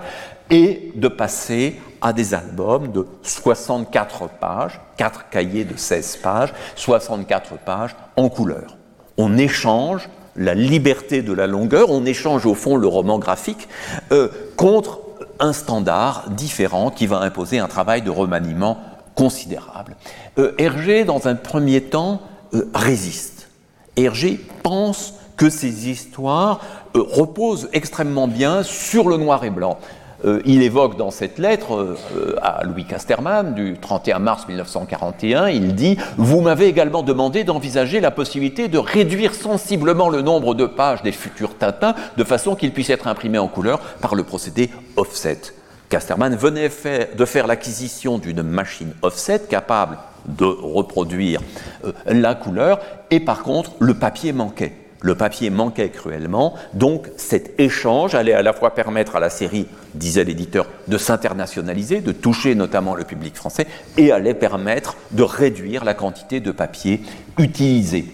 [0.49, 7.59] et de passer à des albums de 64 pages, 4 cahiers de 16 pages, 64
[7.67, 8.79] pages en couleur.
[9.19, 13.69] On échange la liberté de la longueur, on échange au fond le roman graphique
[14.11, 15.01] euh, contre
[15.43, 18.79] un standard différent qui va imposer un travail de remaniement
[19.15, 19.97] considérable.
[20.39, 22.23] Euh, Hergé, dans un premier temps,
[22.55, 23.49] euh, résiste.
[23.97, 26.61] Hergé pense que ces histoires
[26.97, 29.79] euh, reposent extrêmement bien sur le noir et blanc.
[30.25, 35.75] Euh, il évoque dans cette lettre euh, à Louis Casterman du 31 mars 1941, il
[35.75, 41.03] dit Vous m'avez également demandé d'envisager la possibilité de réduire sensiblement le nombre de pages
[41.03, 45.41] des futurs Tintins de façon qu'ils puissent être imprimés en couleur par le procédé offset.
[45.89, 46.71] Casterman venait
[47.17, 51.41] de faire l'acquisition d'une machine offset capable de reproduire
[51.85, 52.81] euh, la couleur
[53.11, 54.73] et par contre le papier manquait.
[55.03, 59.67] Le papier manquait cruellement, donc cet échange allait à la fois permettre à la série,
[59.95, 65.85] disait l'éditeur, de s'internationaliser, de toucher notamment le public français, et allait permettre de réduire
[65.85, 67.03] la quantité de papier
[67.37, 68.07] utilisé.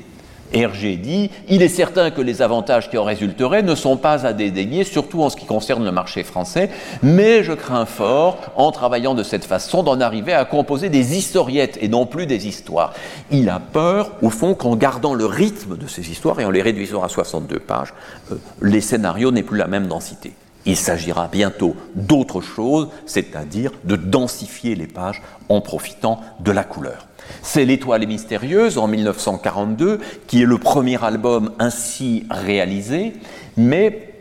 [0.52, 4.32] Hergé dit Il est certain que les avantages qui en résulteraient ne sont pas à
[4.32, 6.70] dédaigner, surtout en ce qui concerne le marché français,
[7.02, 11.78] mais je crains fort, en travaillant de cette façon, d'en arriver à composer des historiettes
[11.80, 12.94] et non plus des histoires.
[13.30, 16.62] Il a peur, au fond, qu'en gardant le rythme de ces histoires et en les
[16.62, 17.94] réduisant à 62 pages,
[18.32, 20.32] euh, les scénarios n'aient plus la même densité.
[20.66, 27.07] Il s'agira bientôt d'autre chose, c'est-à-dire de densifier les pages en profitant de la couleur.
[27.42, 33.14] C'est L'étoile mystérieuse en 1942 qui est le premier album ainsi réalisé,
[33.56, 34.14] mais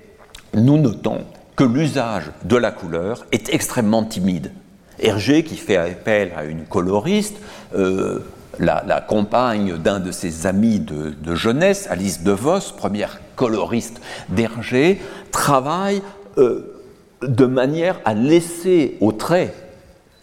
[0.54, 4.52] nous notons que l'usage de la couleur est extrêmement timide.
[5.00, 7.38] Hergé, qui fait appel à une coloriste,
[7.76, 8.20] euh,
[8.60, 15.00] la, compagne d'un de ses amis de, jeunesse, Alice de Vos, première coloriste d'Hergé,
[15.32, 16.02] travaille
[16.38, 16.84] euh,
[17.22, 19.54] de manière à laisser au trait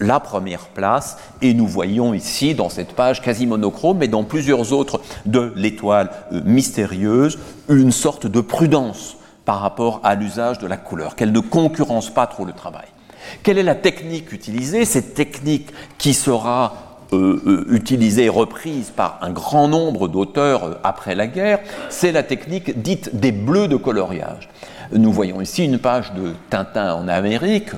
[0.01, 4.73] la première place, et nous voyons ici, dans cette page quasi monochrome, mais dans plusieurs
[4.73, 10.77] autres de l'étoile euh, mystérieuse, une sorte de prudence par rapport à l'usage de la
[10.77, 12.87] couleur, qu'elle ne concurrence pas trop le travail.
[13.43, 14.85] Quelle est la technique utilisée?
[14.85, 21.15] Cette technique qui sera euh, euh, utilisée et reprise par un grand nombre d'auteurs après
[21.15, 24.49] la guerre, c'est la technique dite des bleus de coloriage.
[24.95, 27.71] Nous voyons ici une page de Tintin en Amérique,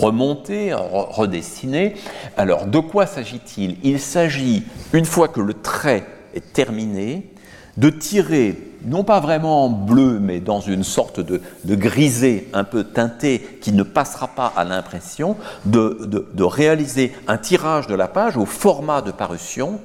[0.00, 1.94] remontée, redessinée.
[2.36, 3.76] Alors, de quoi s'agit-il?
[3.84, 7.32] Il s'agit, une fois que le trait est terminé,
[7.76, 11.40] de tirer, non pas vraiment en bleu, mais dans une sorte de,
[11.76, 17.94] grisé un peu teinté qui ne passera pas à l'impression, de, réaliser un tirage de
[17.94, 19.80] la page au format de parution,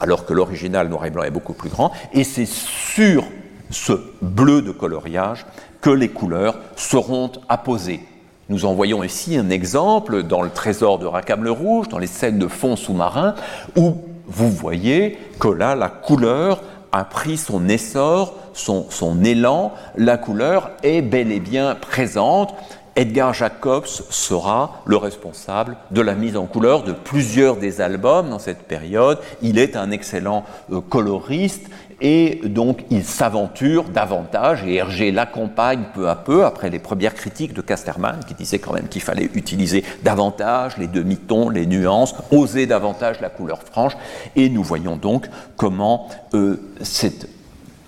[0.00, 3.24] alors que l'original noir et blanc est beaucoup plus grand, et c'est sur
[3.70, 5.46] ce bleu de coloriage
[5.86, 8.00] que les couleurs seront apposées.
[8.48, 12.08] Nous en voyons ici un exemple dans le trésor de Rackham le Rouge, dans les
[12.08, 13.36] scènes de fond sous-marin,
[13.76, 13.94] où
[14.26, 20.72] vous voyez que là, la couleur a pris son essor, son, son élan, la couleur
[20.82, 22.52] est bel et bien présente.
[22.96, 28.38] Edgar Jacobs sera le responsable de la mise en couleur de plusieurs des albums dans
[28.38, 29.18] cette période.
[29.42, 31.66] Il est un excellent euh, coloriste
[32.00, 37.54] et donc il s'aventure davantage et Hergé l'accompagne peu à peu après les premières critiques
[37.54, 42.66] de Casterman qui disait quand même qu'il fallait utiliser davantage les demi-tons, les nuances, oser
[42.66, 43.96] davantage la couleur franche
[44.34, 46.60] et nous voyons donc comment euh,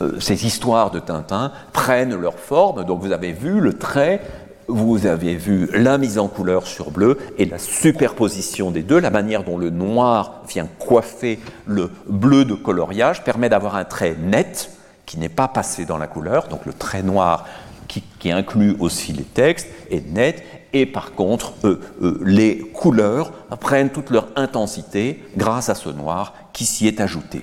[0.00, 2.84] euh, ces histoires de Tintin prennent leur forme.
[2.84, 4.20] Donc vous avez vu le trait
[4.68, 9.10] vous avez vu la mise en couleur sur bleu et la superposition des deux, la
[9.10, 14.70] manière dont le noir vient coiffer le bleu de coloriage permet d'avoir un trait net
[15.06, 17.46] qui n'est pas passé dans la couleur, donc le trait noir
[17.88, 20.42] qui, inclut aussi les textes est net,
[20.74, 26.34] et par contre euh, euh, les couleurs prennent toute leur intensité grâce à ce noir
[26.52, 27.42] qui s'y est ajouté.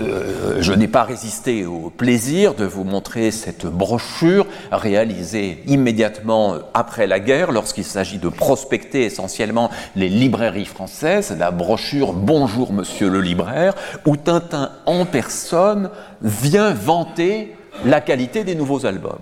[0.00, 7.06] Euh, je n'ai pas résisté au plaisir de vous montrer cette brochure réalisée immédiatement après
[7.06, 13.20] la guerre lorsqu'il s'agit de prospecter essentiellement les librairies françaises, la brochure Bonjour monsieur le
[13.20, 13.74] libraire,
[14.06, 15.90] où Tintin en personne
[16.22, 17.54] vient vanter
[17.84, 19.18] la qualité des nouveaux albums.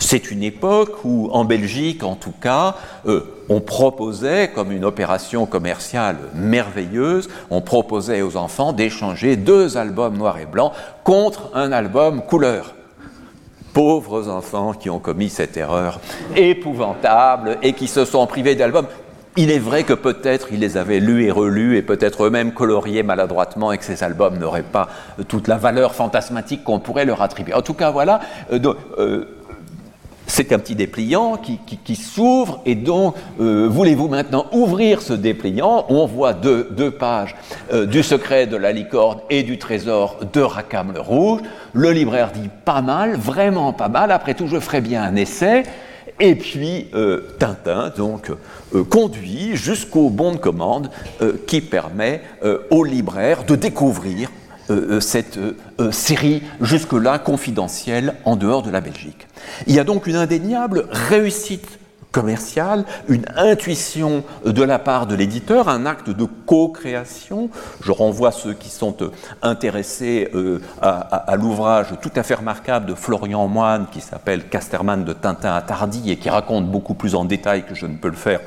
[0.00, 2.74] C'est une époque où, en Belgique en tout cas,
[3.06, 10.16] euh, on proposait, comme une opération commerciale merveilleuse, on proposait aux enfants d'échanger deux albums
[10.16, 10.72] noirs et blancs
[11.04, 12.74] contre un album couleur.
[13.74, 16.00] Pauvres enfants qui ont commis cette erreur
[16.34, 18.86] épouvantable et qui se sont privés d'albums.
[19.36, 23.04] Il est vrai que peut-être ils les avaient lus et relus et peut-être eux-mêmes coloriés
[23.04, 24.88] maladroitement et que ces albums n'auraient pas
[25.28, 27.54] toute la valeur fantasmatique qu'on pourrait leur attribuer.
[27.54, 28.20] En tout cas, voilà.
[28.52, 28.58] Euh,
[28.98, 29.24] euh,
[30.30, 36.06] c'est un petit dépliant qui, s'ouvre et donc euh, voulez-vous maintenant ouvrir ce dépliant On
[36.06, 37.34] voit deux, pages
[37.72, 41.40] euh, du secret de la licorne et du trésor de Rackham le Rouge.
[41.72, 45.64] Le libraire dit pas mal, vraiment pas mal, après tout je ferai bien un essai.
[46.20, 48.30] Et puis euh, Tintin donc
[48.88, 50.90] conduit jusqu'au bon de commande
[51.46, 52.22] qui permet
[52.70, 54.30] au libraire de découvrir
[55.00, 55.38] cette
[55.90, 59.26] série jusque-là confidentielle en dehors de la Belgique.
[59.66, 61.80] Il y a donc une indéniable réussite
[62.12, 67.50] commerciale, une intuition de la part de l'éditeur, un acte de co-création.
[67.82, 69.10] Je renvoie ceux qui sont euh,
[69.42, 75.12] intéressés euh, à, l'ouvrage tout à fait remarquable de Florian Moine qui s'appelle Casterman de
[75.12, 75.64] Tintin à
[76.06, 78.40] et qui raconte beaucoup plus en détail que je ne peux le faire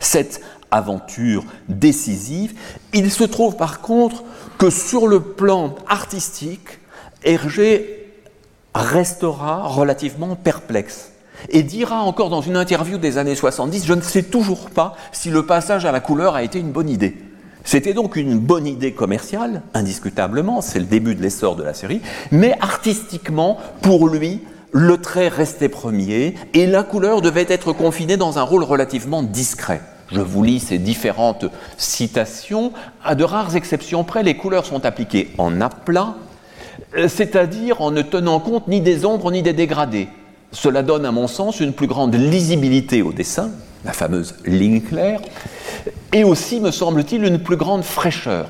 [0.00, 2.54] cette aventure décisive.
[2.92, 4.24] Il se trouve par contre
[4.58, 6.78] que sur le plan artistique,
[7.24, 8.06] Hergé
[8.74, 11.12] restera relativement perplexe
[11.50, 15.30] et dira encore dans une interview des années 70, je ne sais toujours pas si
[15.30, 17.16] le passage à la couleur a été une bonne idée.
[17.64, 22.00] C'était donc une bonne idée commerciale, indiscutablement, c'est le début de l'essor de la série,
[22.30, 24.40] mais artistiquement, pour lui,
[24.72, 29.80] le trait restait premier et la couleur devait être confinée dans un rôle relativement discret.
[30.10, 31.44] Je vous lis ces différentes
[31.76, 32.72] citations.
[33.04, 36.14] À de rares exceptions près, les couleurs sont appliquées en aplat,
[36.96, 40.08] euh, c'est-à-dire en ne tenant compte ni des ombres ni des dégradés.
[40.52, 43.50] Cela donne, à mon sens, une plus grande lisibilité au dessin,
[43.84, 45.20] la fameuse ligne claire,
[46.12, 48.48] et aussi, me semble-t-il, une plus grande fraîcheur.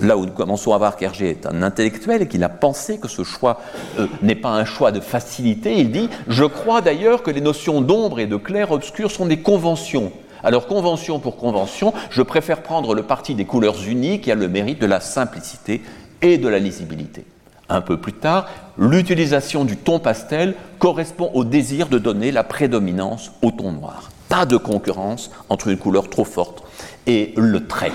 [0.00, 3.08] Là où nous commençons à voir qu'Hergé est un intellectuel et qu'il a pensé que
[3.08, 3.60] ce choix
[3.98, 7.80] euh, n'est pas un choix de facilité, il dit Je crois d'ailleurs que les notions
[7.80, 10.12] d'ombre et de clair-obscur sont des conventions
[10.44, 14.48] Alors convention pour convention, je préfère prendre le parti des couleurs unies qui a le
[14.48, 15.82] mérite de la simplicité
[16.22, 17.24] et de la lisibilité.
[17.68, 18.46] Un peu plus tard,
[18.78, 24.10] l'utilisation du ton pastel correspond au désir de donner la prédominance au ton noir.
[24.28, 26.62] Pas de concurrence entre une couleur trop forte
[27.06, 27.92] et le trait.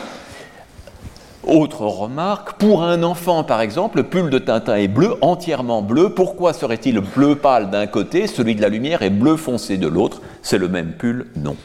[1.46, 6.10] Autre remarque, pour un enfant par exemple, le pull de Tintin est bleu, entièrement bleu.
[6.10, 10.22] Pourquoi serait-il bleu pâle d'un côté, celui de la lumière est bleu foncé de l'autre?
[10.42, 11.58] C'est le même pull Non.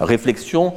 [0.00, 0.74] Réflexion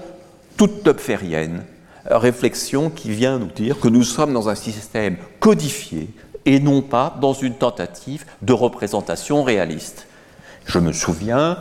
[0.57, 1.63] toute topférienne,
[2.05, 6.09] réflexion qui vient nous dire que nous sommes dans un système codifié
[6.45, 10.07] et non pas dans une tentative de représentation réaliste.
[10.65, 11.57] Je me souviens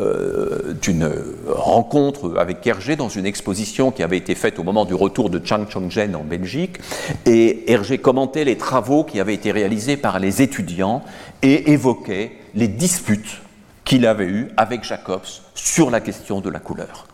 [0.00, 1.08] euh, d'une
[1.46, 5.40] rencontre avec Hergé dans une exposition qui avait été faite au moment du retour de
[5.44, 6.78] Chang Chongzhen en Belgique.
[7.26, 11.02] Et Hergé commentait les travaux qui avaient été réalisés par les étudiants
[11.42, 13.40] et évoquait les disputes
[13.84, 15.20] qu'il avait eues avec Jacobs
[15.54, 17.06] sur la question de la couleur.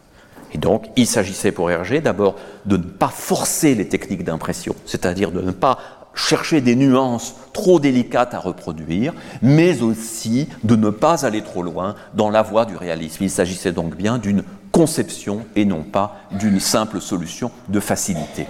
[0.52, 5.30] Et donc, il s'agissait pour Hergé d'abord de ne pas forcer les techniques d'impression, c'est-à-dire
[5.30, 11.24] de ne pas chercher des nuances trop délicates à reproduire, mais aussi de ne pas
[11.24, 13.24] aller trop loin dans la voie du réalisme.
[13.24, 18.46] Il s'agissait donc bien d'une conception et non pas d'une simple solution de facilité.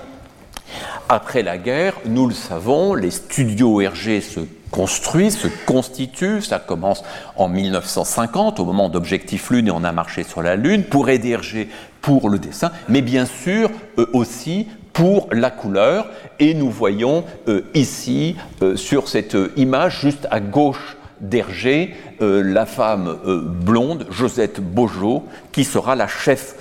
[1.09, 4.41] Après la guerre, nous le savons, les studios Hergé se
[4.71, 6.41] construisent, se constituent.
[6.41, 7.03] Ça commence
[7.35, 11.31] en 1950, au moment d'Objectif Lune et on a marché sur la Lune, pour aider
[11.31, 11.69] Hergé
[12.01, 16.09] pour le dessin, mais bien sûr euh, aussi pour la couleur.
[16.39, 22.67] Et nous voyons euh, ici, euh, sur cette image, juste à gauche d'Hergé, euh, la
[22.67, 26.57] femme blonde, Josette Beaujeau, qui sera la chef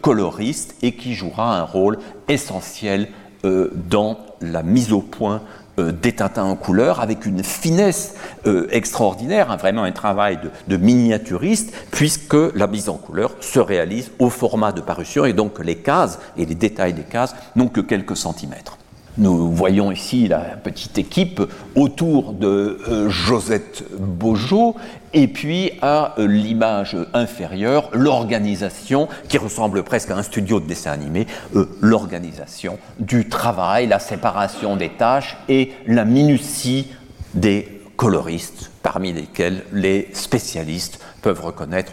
[0.00, 3.08] coloriste et qui jouera un rôle essentiel
[3.42, 5.42] dans la mise au point
[5.78, 8.14] euh, des Tintins en couleur avec une finesse
[8.46, 14.10] euh, extraordinaire, hein, vraiment un travail de, miniaturiste, puisque la mise en couleur se réalise
[14.18, 17.80] au format de parution et donc les cases et les détails des cases n'ont que
[17.80, 18.76] quelques centimètres.
[19.18, 21.42] Nous voyons ici la petite équipe
[21.74, 24.74] autour de euh, Josette Beaujeau
[25.12, 30.92] et puis à euh, l'image inférieure, l'organisation, qui ressemble presque à un studio de dessin
[30.92, 36.88] animé, euh, l'organisation du travail, la séparation des tâches et la minutie
[37.34, 41.92] des coloristes, parmi lesquels les spécialistes peuvent reconnaître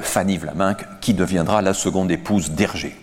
[0.00, 2.96] Fanny Vlaminck, qui deviendra la seconde épouse d'Hergé.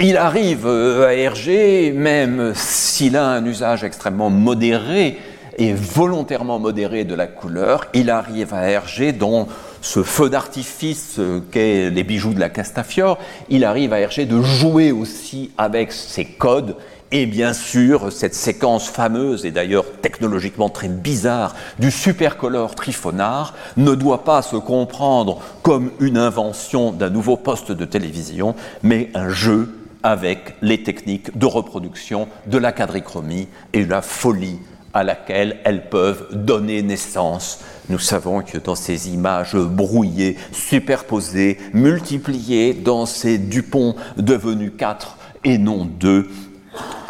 [0.00, 5.18] Il arrive euh, à Hergé, même s'il a un usage extrêmement modéré
[5.58, 9.48] et volontairement modéré de la couleur, il arrive à Hergé dans
[9.80, 11.20] ce feu d'artifice
[11.50, 13.18] qu'est les bijoux de la Castafiore,
[13.48, 16.76] il arrive à Hergé de jouer aussi avec ses codes
[17.12, 23.94] et bien sûr, cette séquence fameuse et d'ailleurs technologiquement très bizarre du supercolor trifonard ne
[23.94, 29.78] doit pas se comprendre comme une invention d'un nouveau poste de télévision, mais un jeu
[30.02, 34.58] avec les techniques de reproduction de la quadrichromie et la folie
[34.94, 37.60] à laquelle elles peuvent donner naissance.
[37.88, 45.58] Nous savons que dans ces images brouillées, superposées, multipliées dans ces Dupont devenus quatre et
[45.58, 46.28] non deux,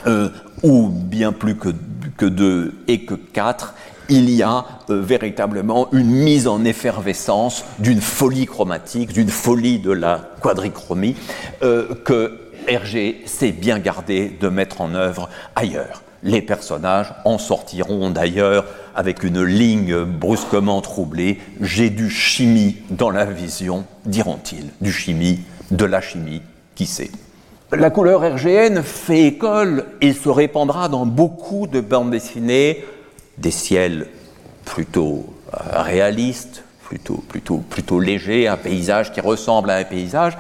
[0.07, 0.29] euh,
[0.63, 1.71] ou bien plus que,
[2.25, 3.75] deux et que quatre,
[4.09, 9.91] il y a euh, véritablement une mise en effervescence d'une folie chromatique, d'une folie de
[9.91, 11.17] la quadrichromie
[11.63, 12.39] euh, que
[12.69, 16.03] Hergé s'est bien gardé de mettre en œuvre ailleurs.
[16.23, 21.41] Les personnages en sortiront d'ailleurs avec une ligne brusquement troublée.
[21.61, 24.71] J'ai du chimie dans la vision, diront-ils.
[24.81, 25.41] Du chimie,
[25.73, 26.43] de la chimie,
[26.77, 27.11] qui sait.
[27.75, 32.85] La couleur RGN fait école et se répandra dans beaucoup de bandes dessinées,
[33.39, 34.09] des ciels
[34.67, 40.37] plutôt euh, réalistes, plutôt, plutôt, plutôt légers, un paysage qui ressemble à un paysage.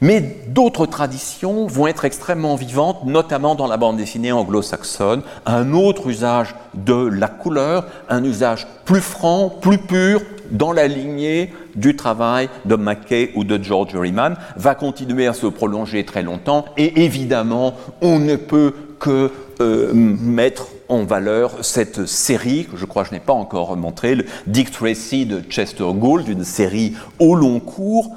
[0.00, 6.08] Mais d'autres traditions vont être extrêmement vivantes, notamment dans la bande dessinée anglo-saxonne, un autre
[6.08, 10.20] usage de la couleur, un usage plus franc, plus pur,
[10.50, 15.46] dans la lignée du travail de Mackay ou de George Riemann, va continuer à se
[15.46, 16.66] prolonger très longtemps.
[16.76, 19.30] Et évidemment, on ne peut que
[19.60, 24.14] euh, mettre en valeur cette série, que je crois que je n'ai pas encore montré,
[24.14, 28.14] le Dick Tracy de Chester Gould, une série au long cours,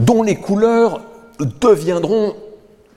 [0.00, 1.02] dont les couleurs
[1.60, 2.34] deviendront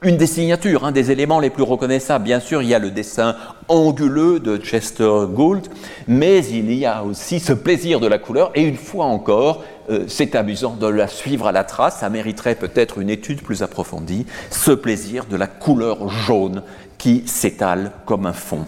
[0.04, 2.26] une des signatures, un des éléments les plus reconnaissables.
[2.26, 3.36] Bien sûr, il y a le dessin
[3.70, 5.68] anguleux de Chester Gould,
[6.08, 8.52] mais il y a aussi ce plaisir de la couleur.
[8.56, 12.00] Et une fois encore, euh, c'est amusant de la suivre à la trace.
[12.00, 14.26] Ça mériterait peut-être une étude plus approfondie.
[14.50, 16.64] Ce plaisir de la couleur jaune
[16.98, 18.66] qui s'étale comme un fond.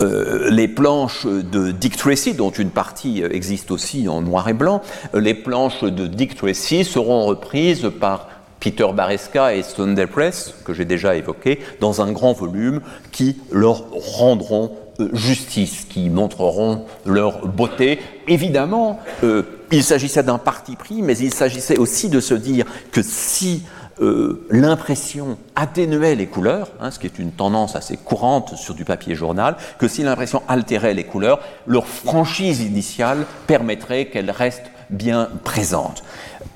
[0.00, 4.82] Euh, les planches de Dick Tracy, dont une partie existe aussi en noir et blanc,
[5.14, 8.28] les planches de Dick Tracy seront reprises par
[8.60, 12.80] Peter Bareska et Sunday Press, que j'ai déjà évoqué, dans un grand volume
[13.12, 18.00] qui leur rendront euh, justice, qui montreront leur beauté.
[18.26, 23.02] Évidemment, euh, il s'agissait d'un parti pris, mais il s'agissait aussi de se dire que
[23.02, 23.62] si
[24.00, 28.84] euh, l'impression atténuait les couleurs, hein, ce qui est une tendance assez courante sur du
[28.84, 35.28] papier journal, que si l'impression altérait les couleurs, leur franchise initiale permettrait qu'elles restent bien
[35.44, 36.04] présentes.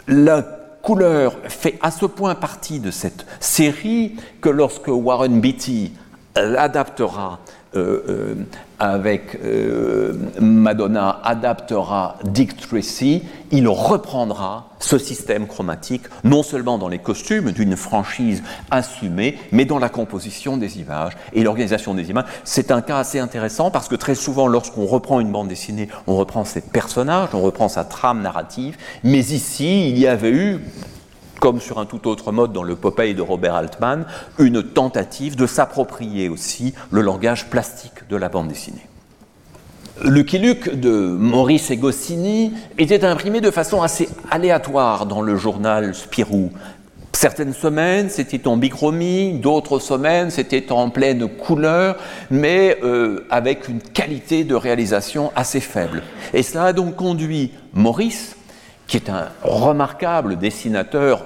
[0.07, 0.43] La
[0.83, 5.93] couleur fait à ce point partie de cette série que lorsque Warren Beatty
[6.37, 7.39] l'adaptera
[7.77, 8.35] euh, euh,
[8.81, 13.23] avec euh, Madonna adaptera Dick Tracy,
[13.53, 19.79] il reprendra ce système chromatique, non seulement dans les costumes d'une franchise assumée, mais dans
[19.79, 22.25] la composition des images et l'organisation des images.
[22.45, 26.17] C'est un cas assez intéressant parce que très souvent, lorsqu'on reprend une bande dessinée, on
[26.17, 30.61] reprend ses personnages, on reprend sa trame narrative, mais ici, il y avait eu
[31.41, 34.05] comme sur un tout autre mode dans le Popeye de Robert Altman,
[34.39, 38.87] une tentative de s'approprier aussi le langage plastique de la bande dessinée.
[40.03, 46.53] Lucky Luke de Maurice Goscinny était imprimé de façon assez aléatoire dans le journal Spirou.
[47.13, 51.97] Certaines semaines, c'était en bichromie, d'autres semaines, c'était en pleine couleur,
[52.31, 56.03] mais euh, avec une qualité de réalisation assez faible.
[56.33, 58.37] Et cela a donc conduit Maurice,
[58.91, 61.23] qui est un remarquable dessinateur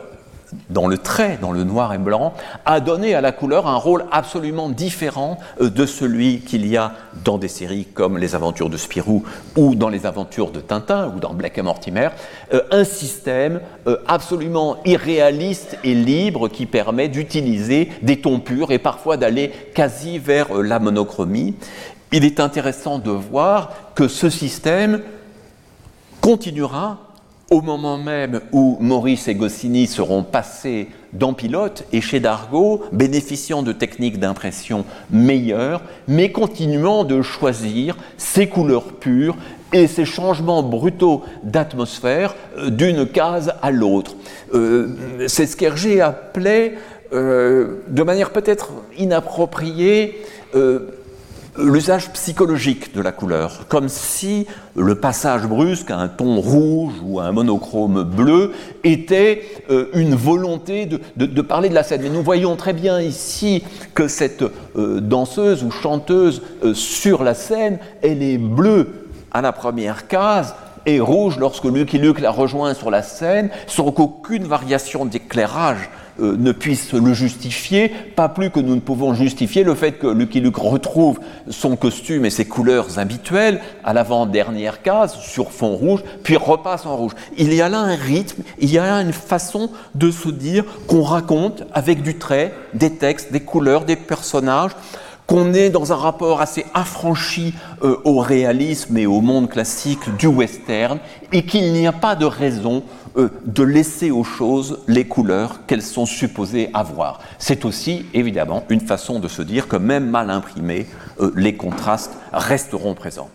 [0.68, 2.34] dans le trait, dans le noir et blanc,
[2.66, 6.92] a donné à la couleur un rôle absolument différent euh, de celui qu'il y a
[7.24, 9.24] dans des séries comme Les Aventures de Spirou
[9.56, 12.10] ou dans Les Aventures de Tintin ou dans Black et Mortimer,
[12.52, 18.78] euh, un système euh, absolument irréaliste et libre qui permet d'utiliser des tons purs et
[18.78, 21.56] parfois d'aller quasi vers la monochromie.
[22.12, 25.00] Il est intéressant de voir que ce système
[26.20, 26.98] continuera
[27.54, 33.62] au moment même où Maurice et Goscinny seront passés dans Pilote et chez Dargaud, bénéficiant
[33.62, 39.36] de techniques d'impression meilleures, mais continuant de choisir ces couleurs pures
[39.72, 44.16] et ces changements brutaux d'atmosphère euh, d'une case à l'autre.
[44.52, 44.88] Euh,
[45.28, 46.74] c'est ce qu'Hergé appelait,
[47.12, 50.18] euh, de manière peut-être inappropriée,
[51.58, 54.46] l'usage psychologique de la couleur, comme si
[54.76, 58.52] le passage brusque à un ton rouge ou à un monochrome bleu
[58.82, 62.02] était euh, une volonté de, parler de la scène.
[62.02, 63.62] Mais nous voyons très bien ici
[63.94, 64.42] que cette
[64.76, 70.54] euh, danseuse ou chanteuse euh, sur la scène, elle est bleue à la première case,
[70.86, 75.88] et rouge lorsque Lucky la rejoint sur la scène, sans qu'aucune variation d'éclairage
[76.20, 80.06] euh, ne puisse le justifier, pas plus que nous ne pouvons justifier le fait que
[80.06, 81.18] Lucky Luke retrouve
[81.50, 86.96] son costume et ses couleurs habituelles à l'avant-dernière case sur fond rouge, puis repasse en
[86.96, 87.12] rouge.
[87.36, 90.64] Il y a là un rythme, il y a là une façon de se dire
[90.86, 94.72] qu'on raconte avec du trait, des textes, des couleurs, des personnages,
[95.26, 100.26] qu'on est dans un rapport assez affranchi euh, au réalisme et au monde classique du
[100.26, 100.98] western,
[101.32, 102.82] et qu'il n'y a pas de raison
[103.16, 107.20] euh, de laisser aux choses les couleurs qu'elles sont supposées avoir.
[107.38, 110.86] C'est aussi, évidemment, une façon de se dire que même mal imprimés,
[111.20, 113.30] euh, les contrastes resteront présents.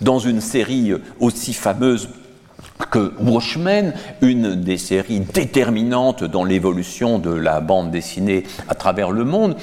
[0.00, 2.08] Dans une série aussi fameuse
[2.90, 9.24] que Watchmen, une des séries déterminantes dans l'évolution de la bande dessinée à travers le
[9.24, 9.56] monde,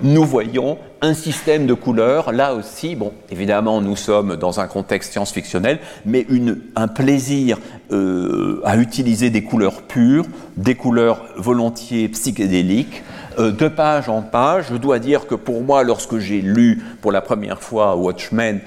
[0.00, 5.12] nous voyons un système de couleurs, là aussi, bon, évidemment, nous sommes dans un contexte
[5.12, 6.26] science-fictionnel, mais
[6.74, 7.58] un plaisir
[7.92, 10.26] euh, à utiliser des couleurs pures,
[10.56, 13.04] des couleurs volontiers psychédéliques,
[13.38, 14.66] euh, de page en page.
[14.70, 18.60] Je dois dire que pour moi, lorsque j'ai lu pour la première fois Watchmen,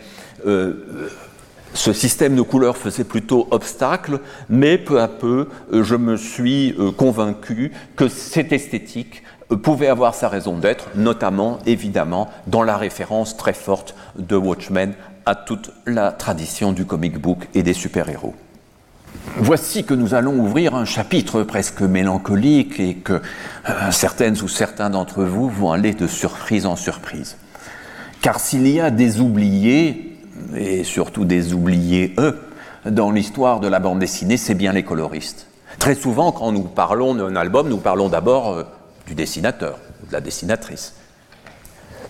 [1.73, 4.19] ce système de couleurs faisait plutôt obstacle,
[4.49, 9.87] mais peu à peu, euh, je me suis euh, convaincu que cette esthétique euh, pouvait
[9.87, 14.93] avoir sa raison d'être, notamment, évidemment, dans la référence très forte de Watchmen
[15.25, 18.35] à toute la tradition du comic book et des super-héros.
[19.37, 23.21] Voici que nous allons ouvrir un chapitre presque mélancolique et que
[23.91, 27.37] certaines ou certains d'entre vous vont aller de surprise en surprise.
[28.21, 30.17] Car s'il y a des oubliés,
[30.55, 32.39] et surtout des oubliés, eux,
[32.85, 35.47] dans l'histoire de la bande dessinée, c'est bien les coloristes.
[35.79, 38.63] Très souvent, quand nous parlons d'un album, nous parlons d'abord euh,
[39.09, 40.93] du dessinateur, de la dessinatrice.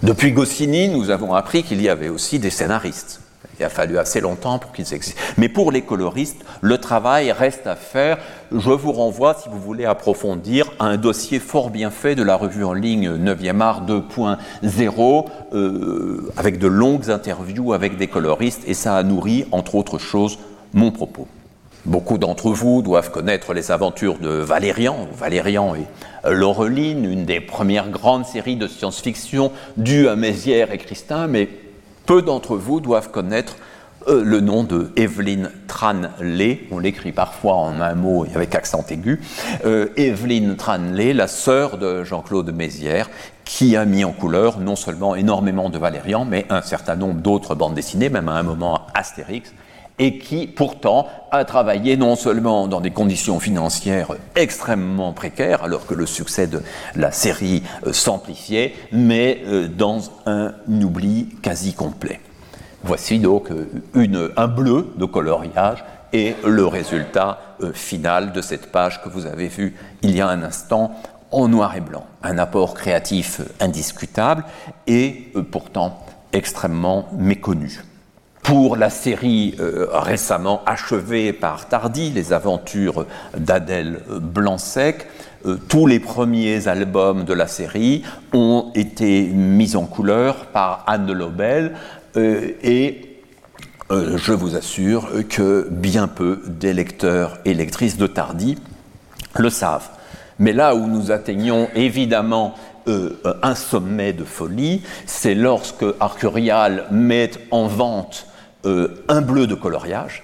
[0.04, 3.22] Depuis Goscinny, nous avons appris qu'il y avait aussi des scénaristes.
[3.58, 5.20] Il a fallu assez longtemps pour qu'ils existent.
[5.38, 8.18] Mais pour les coloristes, le travail reste à faire.
[8.52, 12.36] Je vous renvoie, si vous voulez approfondir, à un dossier fort bien fait de la
[12.36, 18.74] revue en ligne 9e art 2.0, euh, avec de longues interviews avec des coloristes, et
[18.74, 20.38] ça a nourri, entre autres choses,
[20.74, 21.28] mon propos.
[21.90, 25.88] Beaucoup d'entre vous doivent connaître les aventures de Valérian, Valérian et
[26.30, 31.50] Laureline, une des premières grandes séries de science-fiction dues à Mézières et Christin, mais
[32.06, 33.56] peu d'entre vous doivent connaître
[34.08, 38.86] euh, le nom de Evelyn Tranley, on l'écrit parfois en un mot et avec accent
[38.88, 39.20] aigu,
[39.66, 43.10] euh, Evelyn Tranley, la sœur de Jean-Claude Mézières,
[43.46, 47.56] qui a mis en couleur non seulement énormément de Valérian, mais un certain nombre d'autres
[47.56, 49.52] bandes dessinées, même à un moment Astérix,
[50.00, 55.94] et qui pourtant a travaillé non seulement dans des conditions financières extrêmement précaires, alors que
[55.94, 56.64] le succès de
[56.96, 62.22] la série euh, s'amplifiait, mais euh, dans un oubli quasi complet.
[62.84, 65.84] Voici donc euh, un bleu de coloriage
[66.14, 67.40] et le résultat
[67.74, 70.96] final de cette page que vous avez vue il y a un instant
[71.30, 72.06] en noir et blanc.
[72.24, 74.44] Un apport créatif indiscutable
[74.88, 76.00] et pourtant
[76.32, 77.84] extrêmement méconnu
[78.50, 83.06] pour la série euh, récemment achevée par Tardy, Les aventures
[83.38, 85.06] d'Adèle Blanc-Sec.
[85.46, 88.02] Euh, tous les premiers albums de la série
[88.34, 91.76] ont été mis en couleur par Anne Lobel
[92.18, 93.06] euh, et
[93.92, 98.58] je vous assure que bien peu des lecteurs et lectrices de Tardy
[99.36, 99.90] le savent.
[100.40, 102.56] Mais là où nous atteignons évidemment
[102.88, 108.29] un sommet de folie, c'est lorsque Arcurial met en vente
[108.66, 110.24] euh, un bleu de coloriage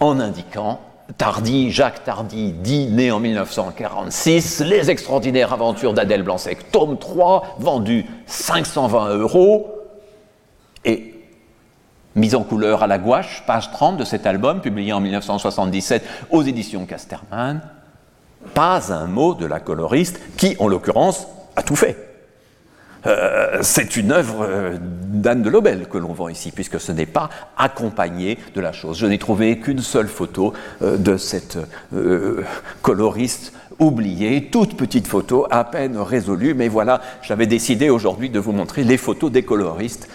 [0.00, 0.80] en indiquant
[1.16, 8.04] Tardy, Jacques Tardy, dit, né en 1946, Les extraordinaires aventures d'Adèle Blanc-Sec, tome 3, vendu
[8.26, 9.74] 520 euros,
[10.84, 11.14] et
[12.14, 16.42] mise en couleur à la gouache, page 30 de cet album, publié en 1977 aux
[16.42, 17.62] éditions Casterman,
[18.52, 21.26] pas un mot de la coloriste, qui, en l'occurrence,
[21.56, 22.07] a tout fait.
[23.06, 27.06] Euh, c'est une œuvre euh, d'Anne de Lobel que l'on vend ici, puisque ce n'est
[27.06, 28.98] pas accompagné de la chose.
[28.98, 31.58] Je n'ai trouvé qu'une seule photo euh, de cette
[32.82, 38.52] coloriste oubliée, toute petite photo, à peine résolue, mais voilà, j'avais décidé aujourd'hui de vous
[38.52, 40.08] montrer les photos des coloristes,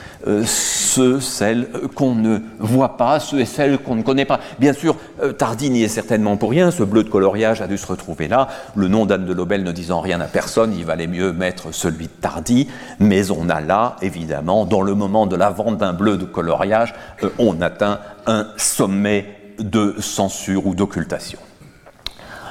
[0.45, 4.39] ceux, celles qu'on ne voit pas, ceux et celles qu'on ne connaît pas.
[4.59, 4.95] Bien sûr,
[5.38, 8.47] Tardy n'y est certainement pour rien, ce bleu de coloriage a dû se retrouver là,
[8.76, 12.05] le nom d'Anne de Lobel ne disant rien à personne, il valait mieux mettre celui
[12.05, 12.68] de Tardy,
[12.99, 16.93] mais on a là, évidemment, dans le moment de la vente d'un bleu de coloriage,
[17.24, 19.26] euh, on atteint un sommet
[19.59, 21.39] de censure ou d'occultation.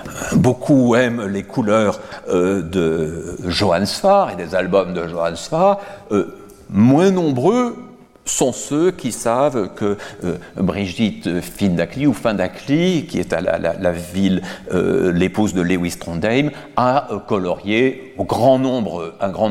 [0.07, 5.81] Euh, beaucoup aiment les couleurs euh, de Johann Sfar et des albums de Johann Sfar.
[6.71, 7.77] moins nombreux
[8.25, 14.43] sont ceux qui savent que euh, Brigitte Findakli ou qui est à la, ville,
[14.73, 18.59] euh, l'épouse de Lewis Trondheim, a euh, colorié un grand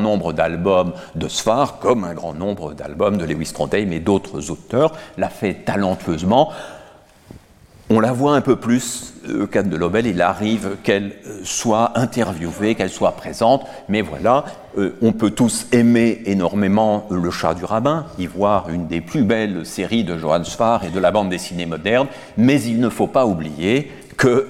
[0.00, 4.92] nombre d'albums de Sfar, comme un grand nombre d'albums de Lewis Trondheim et d'autres auteurs,
[5.18, 6.50] l'a fait talentueusement.
[7.94, 11.92] On la voit un peu plus euh, qu'Anne de Lobel, il arrive qu'elle euh, soit
[11.98, 14.46] interviewée, qu'elle soit présente, mais voilà,
[14.78, 19.24] euh, on peut tous aimer énormément Le chat du rabbin, y voir une des plus
[19.24, 22.06] belles séries de Johann Sfar et de la bande dessinée moderne,
[22.38, 24.46] mais il ne faut pas oublier que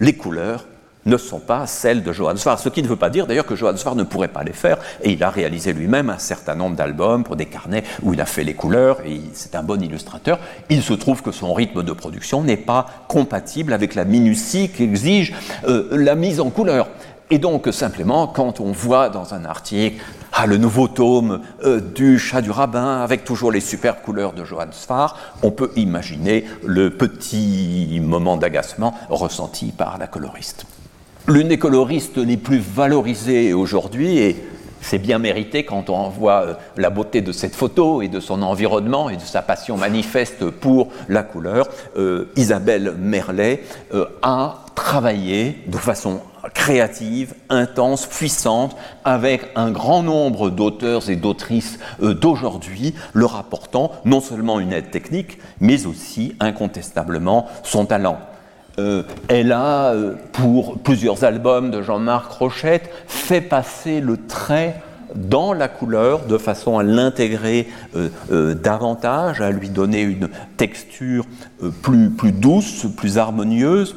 [0.00, 0.66] les couleurs
[1.06, 2.58] ne sont pas celles de Johann Sfar.
[2.58, 4.78] Ce qui ne veut pas dire d'ailleurs que Johann Sfar ne pourrait pas les faire,
[5.02, 8.26] et il a réalisé lui-même un certain nombre d'albums pour des carnets où il a
[8.26, 10.38] fait les couleurs, et c'est un bon illustrateur.
[10.70, 15.34] Il se trouve que son rythme de production n'est pas compatible avec la minutie qu'exige
[15.66, 16.88] euh, la mise en couleur.
[17.30, 20.02] Et donc, simplement, quand on voit dans un article
[20.32, 24.44] ah, le nouveau tome euh, du chat du rabbin avec toujours les superbes couleurs de
[24.44, 30.66] Johann Sfar, on peut imaginer le petit moment d'agacement ressenti par la coloriste.
[31.26, 34.36] L'une des coloristes les plus valorisées aujourd'hui, et
[34.82, 38.42] c'est bien mérité quand on voit euh, la beauté de cette photo et de son
[38.42, 41.66] environnement et de sa passion manifeste pour la couleur,
[41.96, 43.62] euh, Isabelle Merlet
[43.94, 46.20] euh, a travaillé de façon
[46.52, 54.60] créative, intense, puissante, avec un grand nombre d'auteurs et d'autrices d'aujourd'hui, leur apportant non seulement
[54.60, 58.18] une aide technique, mais aussi incontestablement son talent.
[58.78, 64.80] Euh, elle a, euh, pour plusieurs albums de Jean-Marc Rochette, fait passer le trait
[65.14, 71.24] dans la couleur de façon à l'intégrer euh, davantage, à lui donner une texture
[71.82, 73.94] plus, plus douce, plus harmonieuse.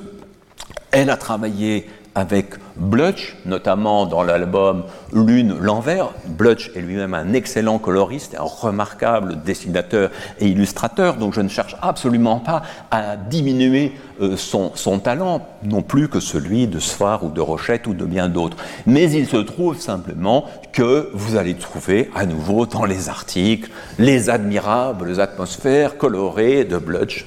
[0.91, 6.09] Elle a travaillé avec Blutch, notamment dans l'album Lune, l'envers.
[6.27, 11.75] Blutch est lui-même un excellent coloriste, un remarquable dessinateur et illustrateur, donc je ne cherche
[11.81, 12.61] absolument pas
[12.91, 17.93] à diminuer euh, son, talent, non plus que celui de Sfar ou de Rochette ou
[17.93, 18.57] de bien d'autres.
[18.85, 23.69] Mais il se trouve simplement que vous allez trouver à nouveau dans les articles
[23.99, 27.25] les admirables atmosphères colorées de Blutch,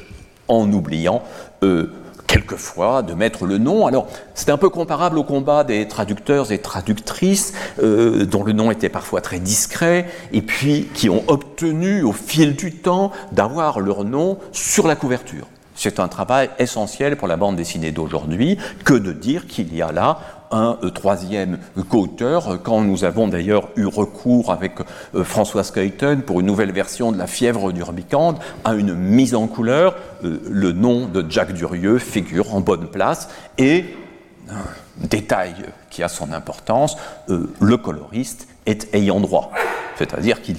[0.48, 1.22] en oubliant
[1.62, 1.92] euh,
[2.30, 3.88] quelquefois de mettre le nom.
[3.88, 8.70] Alors, c'est un peu comparable au combat des traducteurs et traductrices, euh, dont le nom
[8.70, 14.04] était parfois très discret, et puis qui ont obtenu au fil du temps d'avoir leur
[14.04, 15.48] nom sur la couverture.
[15.74, 19.90] C'est un travail essentiel pour la bande dessinée d'aujourd'hui que de dire qu'il y a
[19.90, 24.72] là un euh, troisième co-auteur, quand nous avons d'ailleurs eu recours avec
[25.14, 29.46] euh, François Skeuten pour une nouvelle version de La fièvre d'Urbicande à une mise en
[29.46, 33.28] couleur, euh, le nom de Jacques Durieux figure en bonne place
[33.58, 33.84] et
[34.96, 35.54] détail
[35.90, 36.96] qui a son importance,
[37.28, 39.52] le coloriste est ayant droit,
[39.96, 40.56] c'est-à-dire qu'il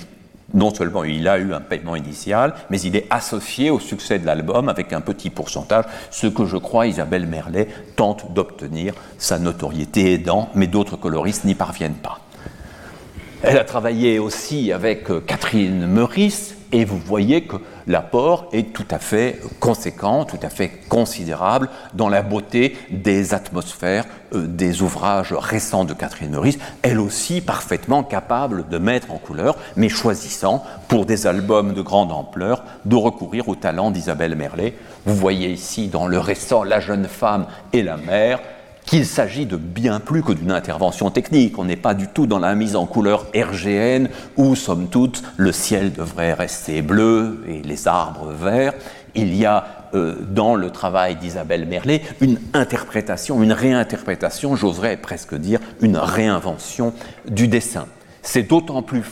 [0.54, 4.26] non seulement il a eu un paiement initial, mais il est associé au succès de
[4.26, 10.14] l'album avec un petit pourcentage, ce que je crois Isabelle Merlet tente d'obtenir, sa notoriété
[10.14, 12.20] aidant, mais d'autres coloristes n'y parviennent pas.
[13.44, 17.58] Elle a travaillé aussi avec euh, Catherine Meurice, et vous voyez que
[17.88, 24.06] l'apport est tout à fait conséquent, tout à fait considérable dans la beauté des atmosphères
[24.34, 29.58] euh, des ouvrages récents de Catherine Meurice, elle aussi parfaitement capable de mettre en couleur,
[29.76, 34.74] mais choisissant, pour des albums de grande ampleur, de recourir au talent d'Isabelle Merlet.
[35.06, 38.40] Vous voyez ici dans le récent La jeune femme et la mère,
[38.86, 41.58] qu'il s'agit de bien plus que d'une intervention technique.
[41.58, 45.52] On n'est pas du tout dans la mise en couleur RGN où, somme toute, le
[45.52, 48.74] ciel devrait rester bleu et les arbres verts.
[49.16, 55.36] Il y a euh, dans le travail d'Isabelle Merlet une interprétation, une réinterprétation, j'oserais presque
[55.36, 56.94] dire une réinvention
[57.30, 57.88] du dessin.
[58.22, 59.04] C'est d'autant plus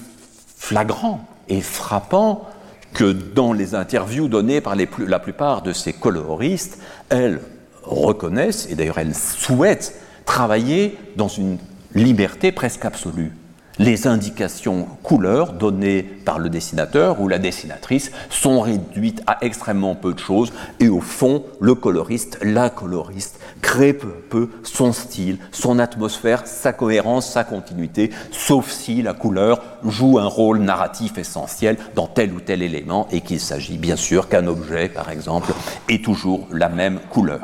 [0.55, 2.47] flagrant et frappant
[2.93, 7.41] que dans les interviews données par la plupart de ces coloristes, elle
[7.89, 11.57] reconnaissent, et d'ailleurs elles souhaitent, travailler dans une
[11.95, 13.33] liberté presque absolue.
[13.79, 20.13] Les indications couleurs données par le dessinateur ou la dessinatrice sont réduites à extrêmement peu
[20.13, 25.37] de choses et au fond, le coloriste, la coloriste, crée peu à peu son style,
[25.53, 31.77] son atmosphère, sa cohérence, sa continuité, sauf si la couleur joue un rôle narratif essentiel
[31.95, 35.53] dans tel ou tel élément et qu'il s'agit bien sûr qu'un objet, par exemple,
[35.87, 37.39] ait toujours la même couleur.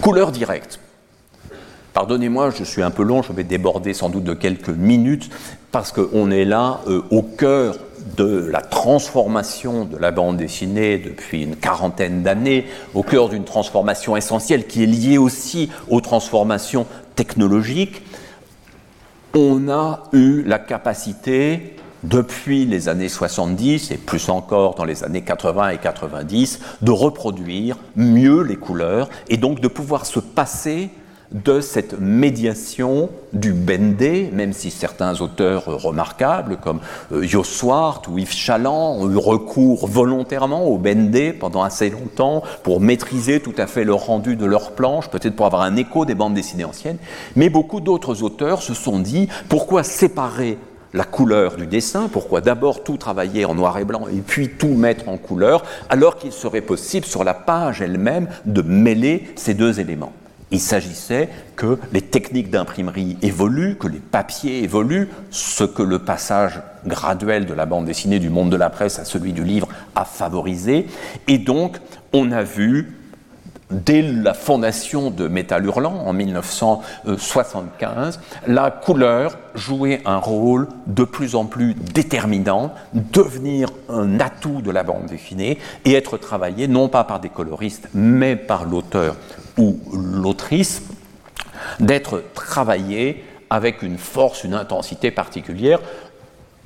[0.00, 0.80] Couleur directe.
[1.94, 5.30] Pardonnez-moi, je suis un peu long, je vais déborder sans doute de quelques minutes,
[5.70, 7.76] parce qu'on est là euh, au cœur
[8.16, 14.16] de la transformation de la bande dessinée depuis une quarantaine d'années, au cœur d'une transformation
[14.16, 18.02] essentielle qui est liée aussi aux transformations technologiques.
[19.32, 21.73] On a eu la capacité
[22.04, 27.76] depuis les années 70 et plus encore dans les années 80 et 90 de reproduire
[27.96, 30.90] mieux les couleurs et donc de pouvoir se passer
[31.32, 36.78] de cette médiation du Bendé, même si certains auteurs remarquables comme
[37.12, 42.80] euh, Yosswart ou Yves Chaland ont eu recours volontairement au Bendé pendant assez longtemps pour
[42.80, 46.14] maîtriser tout à fait le rendu de leurs planches, peut-être pour avoir un écho des
[46.14, 46.98] bandes dessinées anciennes,
[47.34, 50.56] mais beaucoup d'autres auteurs se sont dit pourquoi séparer
[50.94, 54.74] la couleur du dessin, pourquoi d'abord tout travailler en noir et blanc et puis tout
[54.74, 59.80] mettre en couleur, alors qu'il serait possible sur la page elle-même de mêler ces deux
[59.80, 60.12] éléments.
[60.52, 66.62] Il s'agissait que les techniques d'imprimerie évoluent, que les papiers évoluent, ce que le passage
[66.86, 69.66] graduel de la bande dessinée du monde de la presse à celui du livre
[69.96, 70.86] a favorisé.
[71.26, 71.78] Et donc,
[72.12, 72.92] on a vu
[73.74, 81.34] dès la fondation de Métal Hurlant en 1975, la couleur jouait un rôle de plus
[81.34, 87.04] en plus déterminant, devenir un atout de la bande dessinée et être travaillé non pas
[87.04, 89.16] par des coloristes, mais par l'auteur
[89.58, 90.82] ou l'autrice,
[91.80, 95.80] d'être travaillé avec une force, une intensité particulière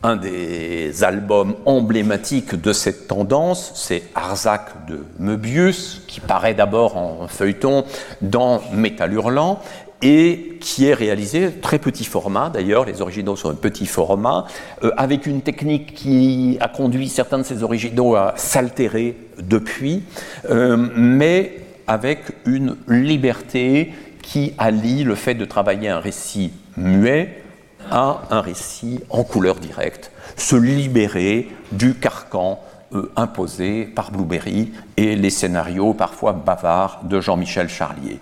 [0.03, 7.26] un des albums emblématiques de cette tendance, c'est Arzac de Möbius, qui paraît d'abord en
[7.26, 7.84] feuilleton
[8.20, 9.61] dans Métal Hurlant,
[10.01, 14.46] et qui est réalisé très petit format, d'ailleurs, les originaux sont un petit format,
[14.84, 20.05] euh, avec une technique qui a conduit certains de ces originaux à s'altérer depuis,
[20.51, 21.57] euh, mais
[21.88, 23.92] avec une liberté
[24.22, 27.42] qui allie le fait de travailler un récit muet
[27.91, 32.61] à un récit en couleur directe, se libérer du carcan
[32.95, 38.20] euh, imposés par Blueberry et les scénarios parfois bavards de Jean-Michel Charlier.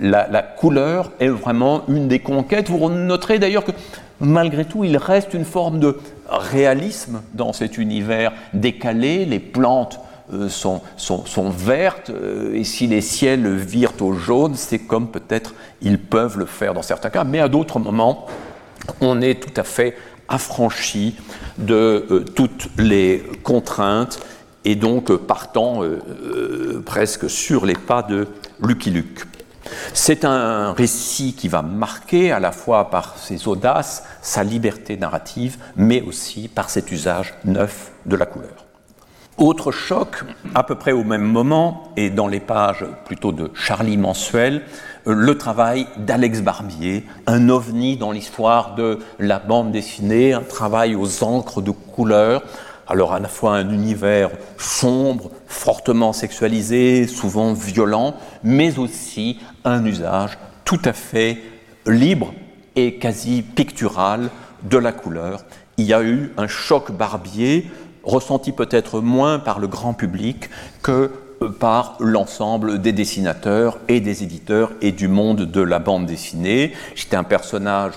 [0.00, 2.68] La, couleur est vraiment une des conquêtes.
[2.68, 3.72] Vous noterez d'ailleurs que
[4.20, 5.98] malgré tout, il reste une forme de
[6.28, 9.24] réalisme dans cet univers décalé.
[9.24, 10.00] Les plantes
[10.32, 15.54] euh, sont, sont, vertes, euh, et si les ciels virent au jaune, c'est comme peut-être
[15.82, 18.26] ils peuvent le faire dans certains cas, mais à d'autres moments,
[19.00, 19.96] on est tout à fait
[20.28, 21.16] affranchi
[21.58, 24.20] de euh, toutes les contraintes
[24.64, 25.82] et donc partant
[26.84, 28.26] presque sur les pas de
[28.60, 29.24] Lucky Luke.
[29.92, 35.56] C'est un récit qui va marquer à la fois par ses audaces, sa liberté narrative,
[35.76, 38.66] mais aussi par cet usage neuf de la couleur.
[39.38, 40.24] Autre choc,
[40.54, 44.62] à peu près au même moment, et dans les pages plutôt de Charlie Mensuel, euh,
[45.06, 51.22] le travail d'Alex Barbier, un ovni dans l'histoire de la bande dessinée, un travail aux
[51.22, 52.42] encres de couleur,
[52.88, 60.38] alors à la fois un univers sombre, fortement sexualisé, souvent violent, mais aussi un usage
[60.64, 61.38] tout à fait
[61.86, 62.34] libre
[62.74, 64.30] et quasi pictural
[64.64, 65.44] de la couleur.
[65.78, 67.70] Il y a eu un choc barbier
[68.02, 70.50] ressenti peut-être moins par le grand public
[70.82, 71.10] que
[71.58, 76.72] par l'ensemble des dessinateurs et des éditeurs et du monde de la bande dessinée.
[76.94, 77.94] J'étais un personnage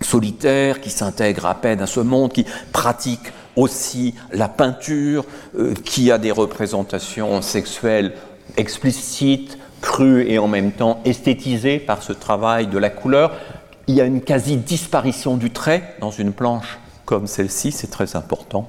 [0.00, 5.24] solitaire qui s'intègre à peine à ce monde, qui pratique aussi la peinture,
[5.58, 8.14] euh, qui a des représentations sexuelles
[8.56, 13.32] explicites, crues et en même temps esthétisées par ce travail de la couleur.
[13.86, 16.78] Il y a une quasi-disparition du trait dans une planche
[17.10, 18.68] comme celle-ci, c'est très important.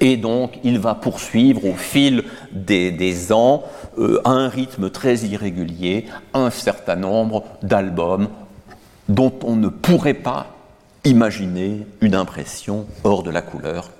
[0.00, 3.64] Et donc, il va poursuivre au fil des, ans,
[3.98, 8.28] euh, à un rythme très irrégulier, un certain nombre d'albums
[9.08, 10.48] dont on ne pourrait pas
[11.04, 13.90] imaginer une impression hors de la couleur,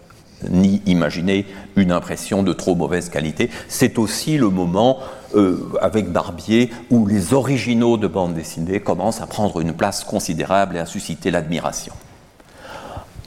[0.51, 3.49] ni imaginer une impression de trop mauvaise qualité.
[3.69, 4.99] C'est aussi le moment,
[5.35, 10.77] euh, avec Barbier, où les originaux de bande dessinée commencent à prendre une place considérable
[10.77, 11.95] et à susciter l'admiration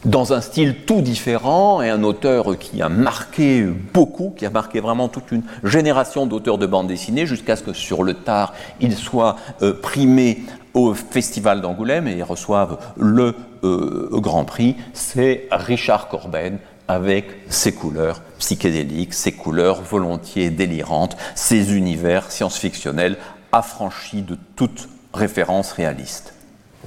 [0.06, 4.80] dans un style tout différent et un auteur qui a marqué beaucoup, qui a marqué
[4.80, 8.96] vraiment toute une génération d'auteurs de bande dessinée jusqu'à ce que sur le tard il
[8.96, 10.44] soit euh, primé
[10.74, 18.22] au Festival d'Angoulême et reçoive le euh, Grand Prix, c'est Richard Corben avec ses couleurs
[18.40, 23.18] psychédéliques, ses couleurs volontiers délirantes, ses univers science-fictionnels
[23.52, 26.34] affranchis de toute référence réaliste.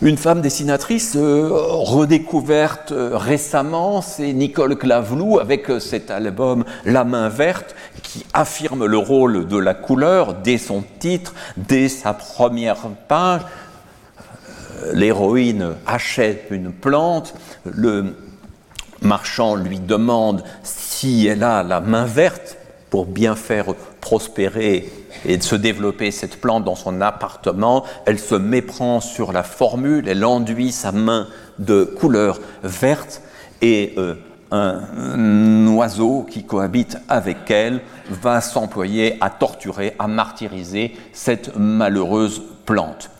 [0.01, 7.05] Une femme dessinatrice euh, redécouverte euh, récemment, c'est Nicole Clavelou avec euh, cet album La
[7.05, 12.89] main verte qui affirme le rôle de la couleur dès son titre, dès sa première
[13.07, 13.43] page.
[14.93, 17.35] L'héroïne achète une plante,
[17.65, 18.17] le
[19.03, 22.57] marchand lui demande si elle a la main verte
[22.91, 23.67] pour bien faire
[24.01, 24.91] prospérer
[25.25, 30.09] et de se développer cette plante dans son appartement, elle se méprend sur la formule,
[30.09, 33.23] elle enduit sa main de couleur verte
[33.61, 34.15] et euh,
[34.51, 43.11] un, oiseau qui cohabite avec elle va s'employer à torturer, à martyriser cette malheureuse plante.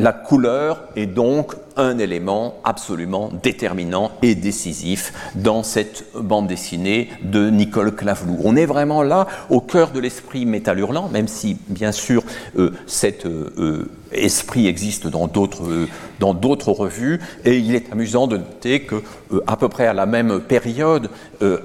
[0.00, 7.50] La couleur est donc un élément absolument déterminant et décisif dans cette bande dessinée de
[7.50, 8.38] Nicole Clavelou.
[8.42, 12.24] On est vraiment là au cœur de l'esprit métal hurlant, même si bien sûr
[12.58, 15.86] euh, cet euh, euh, esprit existe dans d'autres
[16.18, 17.20] dans d'autres revues.
[17.44, 19.02] Et il est amusant de noter que
[19.46, 21.10] à peu près à la même période,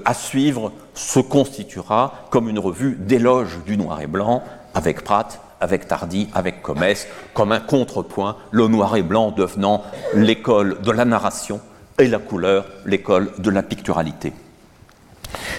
[0.04, 4.42] à suivre se constituera comme une revue d'éloge du noir et blanc
[4.74, 9.82] avec Pratt avec Tardy, avec Comès, comme un contrepoint, le noir et blanc devenant
[10.14, 11.60] l'école de la narration
[11.98, 14.32] et la couleur l'école de la picturalité.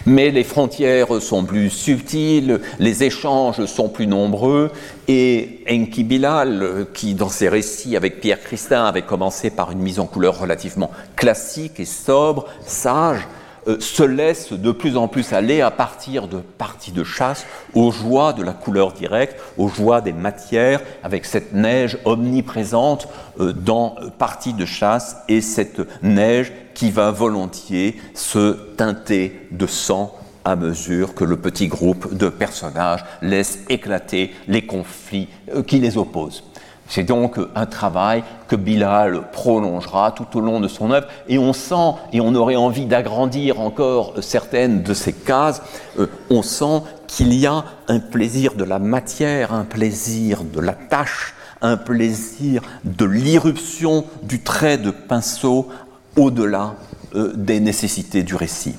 [0.05, 4.71] Mais les frontières sont plus subtiles, les échanges sont plus nombreux,
[5.07, 9.99] et Enki Bilal, qui dans ses récits avec Pierre Christin avait commencé par une mise
[9.99, 13.27] en couleur relativement classique et sobre, sage,
[13.67, 17.91] euh, se laisse de plus en plus aller à partir de parties de chasse aux
[17.91, 23.07] joies de la couleur directe, aux joies des matières, avec cette neige omniprésente
[23.39, 30.13] euh, dans parties de chasse et cette neige qui va volontiers se teinter de sang
[30.45, 35.97] à mesure que le petit groupe de personnages laisse éclater les conflits euh, qui les
[35.97, 36.43] opposent.
[36.87, 41.53] C'est donc un travail que Bilal prolongera tout au long de son œuvre et on
[41.53, 45.61] sent, et on aurait envie d'agrandir encore certaines de ces cases,
[45.99, 50.73] euh, on sent qu'il y a un plaisir de la matière, un plaisir de la
[50.73, 55.67] tâche, un plaisir de l'irruption du trait de pinceau
[56.15, 56.75] au-delà
[57.15, 58.75] euh, des nécessités du récit.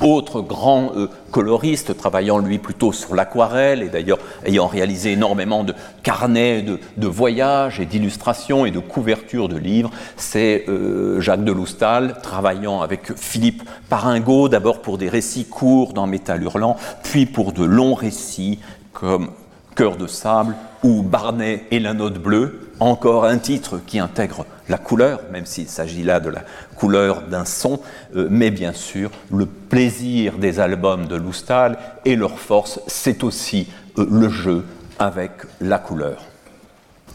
[0.00, 5.74] Autre grand euh, coloriste, travaillant lui plutôt sur l'aquarelle et d'ailleurs ayant réalisé énormément de
[6.02, 12.16] carnets de, voyages et d'illustrations et de couvertures de livres, c'est euh, Jacques de Loustal,
[12.22, 17.64] travaillant avec Philippe Paringot, d'abord pour des récits courts dans Métal Hurlant, puis pour de
[17.64, 18.60] longs récits
[18.92, 19.30] comme
[19.74, 24.78] Cœur de sable ou Barnet et la note bleue, encore un titre qui intègre la
[24.78, 26.42] couleur, même s'il s'agit là de la
[26.76, 27.80] couleur d'un son,
[28.16, 33.68] euh, mais bien sûr, le plaisir des albums de Loustal et leur force, c'est aussi
[33.98, 34.64] euh, le jeu
[34.98, 36.27] avec la couleur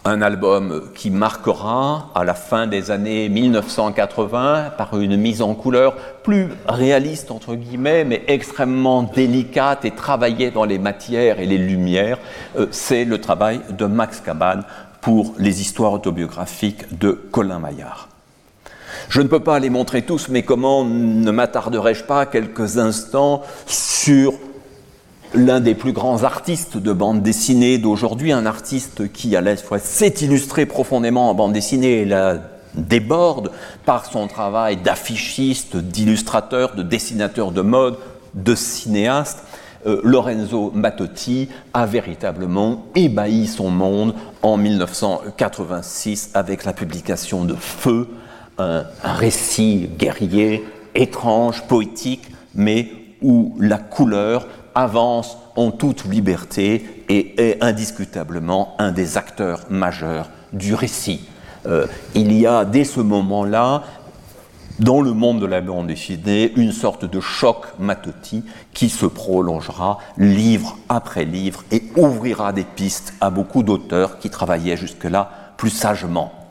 [0.06, 5.96] un album qui marquera à la fin des années 1980 par une mise en couleur
[6.24, 12.20] plus réaliste entre guillemets, mais extrêmement délicate et travaillée dans les matières et les lumières.
[12.58, 14.64] Euh, c'est le travail de Max Cabane
[15.00, 18.10] pour les histoires autobiographiques de Colin Maillard.
[19.10, 24.34] Je ne peux pas les montrer tous, mais comment ne m'attarderai-je pas quelques instants sur
[25.34, 29.80] l'un des plus grands artistes de bande dessinée d'aujourd'hui, un artiste qui à la fois
[29.80, 32.38] s'est illustré profondément en bande dessinée et la
[32.76, 33.52] déborde
[33.86, 37.98] par son travail d'affichiste, d'illustrateur, de dessinateur de mode,
[38.34, 39.44] de cinéaste.
[39.86, 48.08] Euh, Lorenzo Mattotti a véritablement ébahi son monde en 1986 avec la publication de Feu,
[48.60, 50.64] un récit guerrier,
[50.96, 59.18] étrange, poétique, mais où la couleur avance en toute liberté et est indiscutablement un des
[59.18, 61.28] acteurs majeurs du récit.
[61.66, 63.84] Euh, il y a dès ce moment-là,
[64.80, 68.44] dans le monde de la bande dessinée, une sorte de choc Matotti
[68.74, 74.78] qui se prolongera livre après livre et ouvrira des pistes à beaucoup d'auteurs qui travaillaient
[74.78, 76.43] jusque-là plus sagement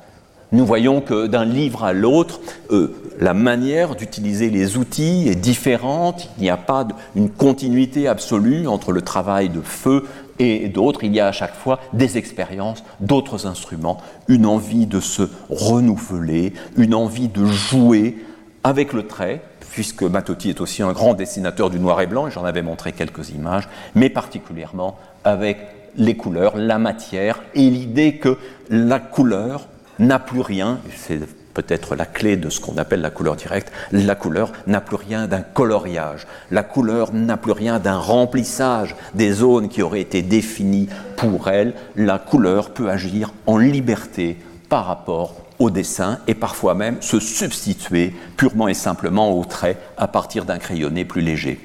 [0.53, 2.40] nous voyons que d'un livre à l'autre,
[2.70, 6.86] euh, la manière d'utiliser les outils est différente, il n'y a pas
[7.16, 10.05] une continuité absolue entre le travail de feu
[10.38, 13.98] et d'autres, il y a à chaque fois des expériences, d'autres instruments,
[14.28, 18.16] une envie de se renouveler, une envie de jouer
[18.64, 19.42] avec le trait,
[19.72, 23.30] puisque Matotti est aussi un grand dessinateur du noir et blanc, j'en avais montré quelques
[23.30, 25.59] images, mais particulièrement avec
[25.96, 28.38] les couleurs, la matière, et l'idée que
[28.70, 29.68] la couleur
[30.03, 31.20] n'a plus rien, c'est
[31.55, 35.26] peut-être la clé de ce qu'on appelle la couleur directe, la couleur n'a plus rien
[35.26, 40.88] d'un coloriage, la couleur n'a plus rien d'un remplissage des zones qui auraient été définies
[41.16, 44.38] pour elle, la couleur peut agir en liberté
[44.68, 50.09] par rapport au dessin et parfois même se substituer purement et simplement au trait à
[50.09, 51.61] partir d'un crayonné plus léger.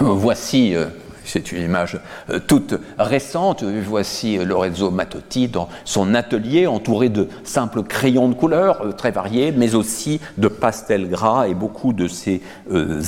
[0.00, 0.86] Voici euh,
[1.26, 1.98] c'est une image
[2.30, 3.64] euh, toute récente.
[3.64, 9.10] Voici euh, Lorenzo Mattotti dans son atelier entouré de simples crayons de couleur euh, très
[9.10, 12.40] variés, mais aussi de pastels gras et beaucoup de ses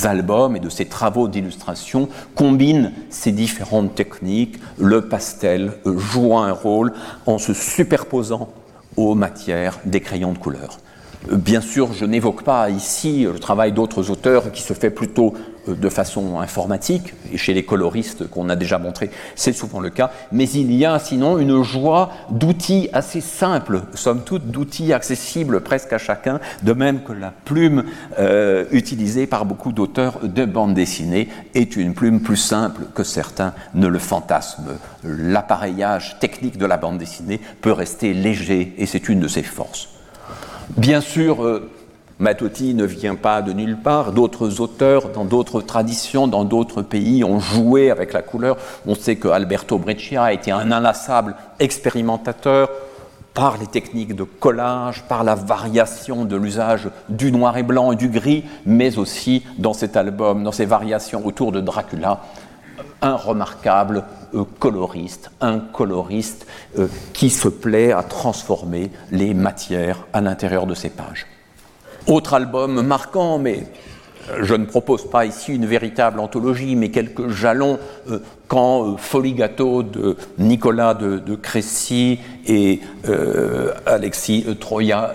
[0.03, 4.59] albums et de ses travaux d'illustration combinent ces différentes techniques.
[4.77, 6.93] Le pastel joue un rôle
[7.25, 8.49] en se superposant
[8.97, 10.79] aux matières des crayons de couleur.
[11.27, 15.33] Bien sûr, je n'évoque pas ici le travail d'autres auteurs qui se fait plutôt
[15.67, 19.89] euh, de façon informatique, et chez les coloristes qu'on a déjà montré, c'est souvent le
[19.89, 25.59] cas, mais il y a sinon une joie d'outils assez simples, somme toute d'outils accessibles
[25.59, 27.83] presque à chacun, de même que la plume
[28.17, 33.53] euh, utilisée par beaucoup d'auteurs de bande dessinée est une plume plus simple que certains
[33.73, 34.67] ne le fantasment.
[35.03, 39.98] L'appareillage technique de la bande dessinée peut rester léger, et c'est une de ses forces.
[40.77, 41.69] Bien sûr, euh,
[42.19, 44.11] Matotti ne vient pas de nulle part.
[44.11, 48.57] D'autres auteurs, dans d'autres traditions, dans d'autres pays, ont joué avec la couleur.
[48.85, 52.69] On sait que Alberto Breccia a été un inlassable expérimentateur
[53.33, 57.95] par les techniques de collage, par la variation de l'usage du noir et blanc et
[57.95, 62.19] du gris, mais aussi dans cet album, dans ses variations autour de Dracula,
[63.01, 64.03] un remarquable
[64.59, 70.89] coloriste, un coloriste euh, qui se plaît à transformer les matières à l'intérieur de ses
[70.89, 71.27] pages.
[72.07, 73.63] Autre album marquant, mais
[74.29, 77.79] euh, je ne propose pas ici une véritable anthologie, mais quelques jalons
[78.47, 82.81] quand Folie Gâteau de Nicolas de, Crécy et
[83.85, 85.13] Alexis Troya,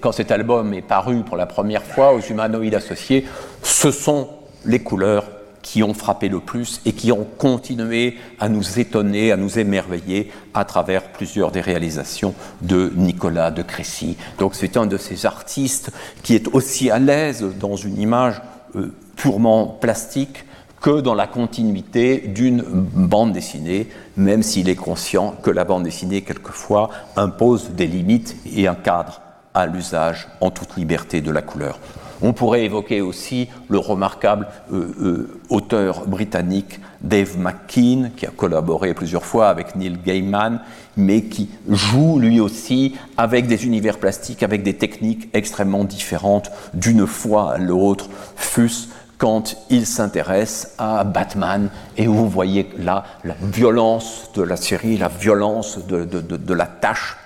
[0.00, 3.26] quand cet album est paru pour la première fois aux humanoïdes associés,
[3.62, 4.28] ce sont
[4.64, 5.24] les couleurs
[5.64, 10.30] qui ont frappé le plus et qui ont continué à nous étonner, à nous émerveiller
[10.52, 14.16] à travers plusieurs des réalisations de Nicolas de Crécy.
[14.38, 15.90] Donc c'est un de ces artistes
[16.22, 18.42] qui est aussi à l'aise dans une image
[18.76, 20.44] euh, purement plastique
[20.82, 23.88] que dans la continuité d'une bande dessinée,
[24.18, 29.22] même s'il est conscient que la bande dessinée, quelquefois, impose des limites et un cadre
[29.54, 31.78] à l'usage en toute liberté de la couleur.
[32.22, 38.94] On pourrait évoquer aussi le remarquable euh, euh, auteur britannique Dave McKean, qui a collaboré
[38.94, 40.60] plusieurs fois avec Neil Gaiman,
[40.96, 46.50] mais qui joue lui aussi avec des univers plastiques, avec des techniques extrêmement différentes.
[46.72, 48.88] D'une fois à l'autre, fût-ce
[49.18, 55.08] quand il s'intéresse à Batman, et vous voyez là la violence de la série, la
[55.08, 57.16] violence de la tâche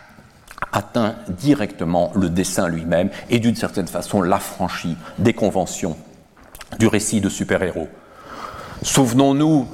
[0.72, 5.96] atteint directement le dessin lui-même et d'une certaine façon l'affranchit des conventions
[6.78, 7.88] du récit de super-héros.
[8.82, 9.66] Souvenons-nous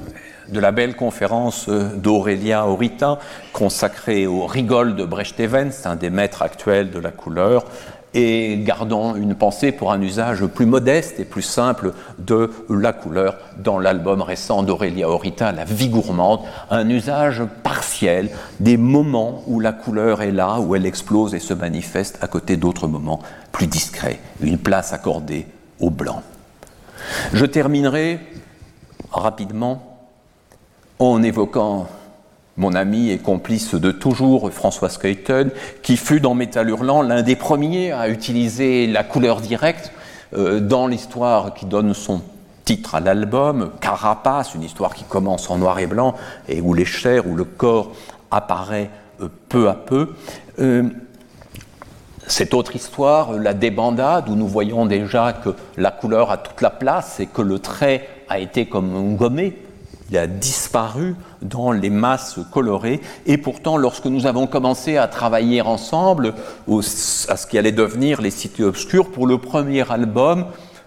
[0.49, 3.19] de la belle conférence d'Aurélia Orita
[3.53, 7.65] consacrée au rigole de Brecht-Evans, un des maîtres actuels de la couleur,
[8.15, 13.37] et gardant une pensée pour un usage plus modeste et plus simple de la couleur
[13.59, 16.41] dans l'album récent d'Aurélia Orita, La vie gourmande,
[16.71, 21.55] un usage partiel des moments où la couleur est là, où elle explose et se
[21.55, 25.47] manifeste à côté d'autres moments plus discrets, une place accordée
[25.81, 26.23] au blanc.
[27.33, 28.21] Je terminerai
[29.11, 29.99] rapidement
[30.99, 31.89] en évoquant
[32.57, 35.51] mon ami et complice de toujours, François Skeuten,
[35.83, 39.93] qui fut dans Métal Hurlant l'un des premiers à utiliser la couleur directe
[40.35, 42.23] euh, dans l'histoire qui donne son
[42.65, 46.15] titre à l'album, Carapace, une histoire qui commence en noir et blanc
[46.49, 47.93] et où les chairs, où le corps
[48.31, 48.91] apparaît
[49.21, 50.15] euh, peu à peu.
[50.61, 50.85] Euh,
[52.27, 56.71] cette autre histoire, la débandade, où nous voyons déjà que la couleur a toute la
[56.71, 59.59] place et que le trait a été comme gommé
[60.11, 63.01] il a disparu dans les masses colorées.
[63.27, 66.35] Et pourtant, lorsque nous avons commencé à travailler ensemble
[66.69, 70.47] à ce qui allait devenir les cités obscures, pour le premier album,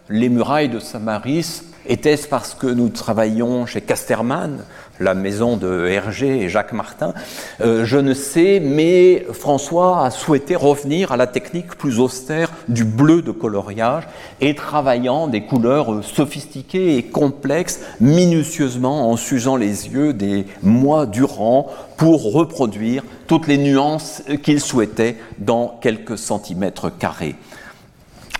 [0.09, 4.63] Les murailles de Samaris, était-ce parce que nous travaillions chez Casterman,
[4.99, 7.13] la maison de Hergé et Jacques Martin
[7.61, 12.83] euh, Je ne sais, mais François a souhaité revenir à la technique plus austère du
[12.83, 14.03] bleu de coloriage
[14.41, 21.67] et travaillant des couleurs sophistiquées et complexes, minutieusement en s'usant les yeux des mois durant
[21.97, 27.35] pour reproduire toutes les nuances qu'il souhaitait dans quelques centimètres carrés.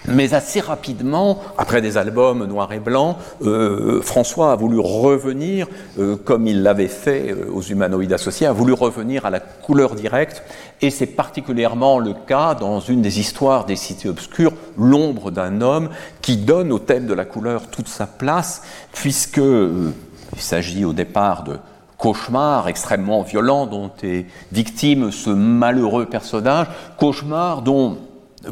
[0.07, 5.67] Mais assez rapidement, après des albums noir et blanc, euh, François a voulu revenir,
[5.99, 9.95] euh, comme il l'avait fait euh, aux humanoïdes associés, a voulu revenir à la couleur
[9.95, 10.43] directe,
[10.81, 15.89] et c'est particulièrement le cas dans une des histoires des cités obscures, L'ombre d'un homme,
[16.21, 18.61] qui donne au thème de la couleur toute sa place,
[18.93, 21.57] puisque il s'agit au départ de
[21.97, 27.97] cauchemars extrêmement violents dont est victime ce malheureux personnage, cauchemar dont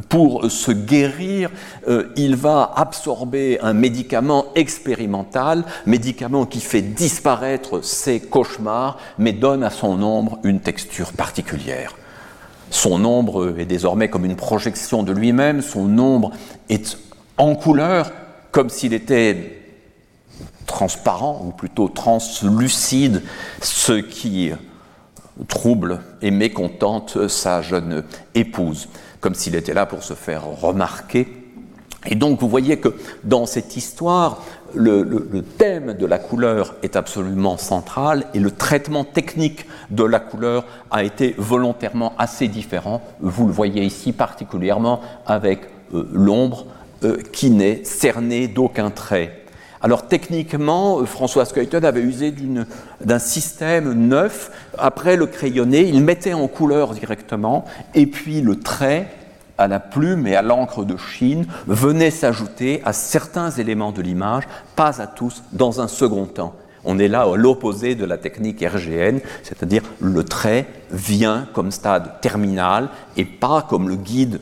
[0.10, 1.52] pour se guérir,
[1.88, 9.64] euh, il va absorber un médicament expérimental, médicament qui fait disparaître ses cauchemars, mais donne
[9.64, 11.96] à son ombre une texture particulière.
[12.72, 16.32] Son ombre est désormais comme une projection de lui-même, son ombre
[16.70, 16.98] est
[17.38, 18.12] en couleur,
[18.52, 19.62] comme s'il était
[20.66, 23.22] transparent, ou plutôt translucide,
[23.62, 24.52] ce qui
[25.48, 28.88] trouble et mécontente sa jeune épouse
[29.22, 31.28] comme s'il était là pour se faire remarquer.
[32.08, 34.44] Et donc vous voyez que dans cette histoire,
[34.74, 40.66] le, thème de la couleur est absolument central et le traitement technique de la couleur
[40.92, 43.02] a été volontairement assez différent.
[43.22, 45.62] Vous le voyez ici particulièrement avec
[45.94, 46.66] euh, l'ombre
[47.04, 49.45] euh, qui n'est cernée d'aucun trait.
[49.86, 52.34] Alors techniquement, euh, François Skeuten avait usé
[53.02, 54.50] d'un système neuf.
[54.80, 59.08] Après le crayonné, il mettait en couleur directement, et puis le trait
[59.60, 64.46] à la plume et à l'encre de Chine venait s'ajouter à certains éléments de l'image,
[64.76, 66.56] pas à tous, dans un second temps.
[66.84, 72.22] On est là à l'opposé de la technique RGN, c'est-à-dire le trait vient comme stade
[72.22, 74.42] terminal et pas comme le guide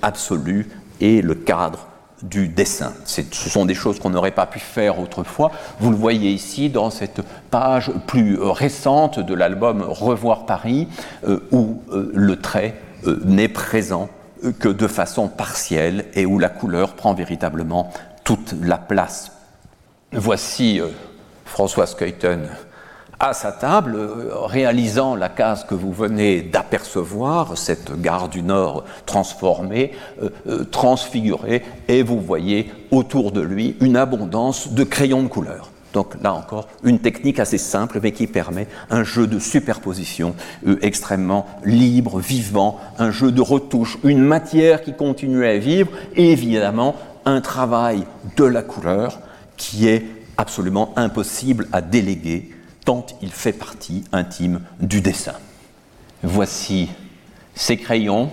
[0.00, 0.70] absolu
[1.02, 1.88] et le cadre
[2.22, 2.92] du dessin.
[3.04, 5.50] Ce sont des choses qu'on n'aurait pas pu faire autrefois.
[5.80, 7.20] Vous le voyez ici dans cette
[7.50, 10.88] page plus euh, récente de l'album Revoir Paris,
[11.26, 12.74] euh, où euh, le trait
[13.24, 14.08] n'est présent
[14.60, 17.90] que de façon partielle et où la couleur prend véritablement
[18.22, 19.32] toute la place.
[20.12, 20.80] Voici
[21.44, 22.48] François Skeuten
[23.22, 28.84] à sa table, euh, réalisant la case que vous venez d'apercevoir, cette gare du Nord
[29.06, 35.28] transformée, euh, euh, transfigurée, et vous voyez autour de lui une abondance de crayons de
[35.28, 35.70] couleur.
[35.92, 40.34] Donc là encore, une technique assez simple, mais qui permet un jeu de superposition
[40.80, 46.96] extrêmement libre, vivant, un jeu de retouche, une matière qui continue à vivre, et évidemment
[47.26, 48.04] un travail
[48.36, 49.20] de la couleur
[49.58, 50.06] qui est
[50.38, 52.50] absolument impossible à déléguer
[52.84, 55.34] tant il fait partie intime du dessin.
[56.22, 56.88] Voici
[57.54, 58.30] ces crayons,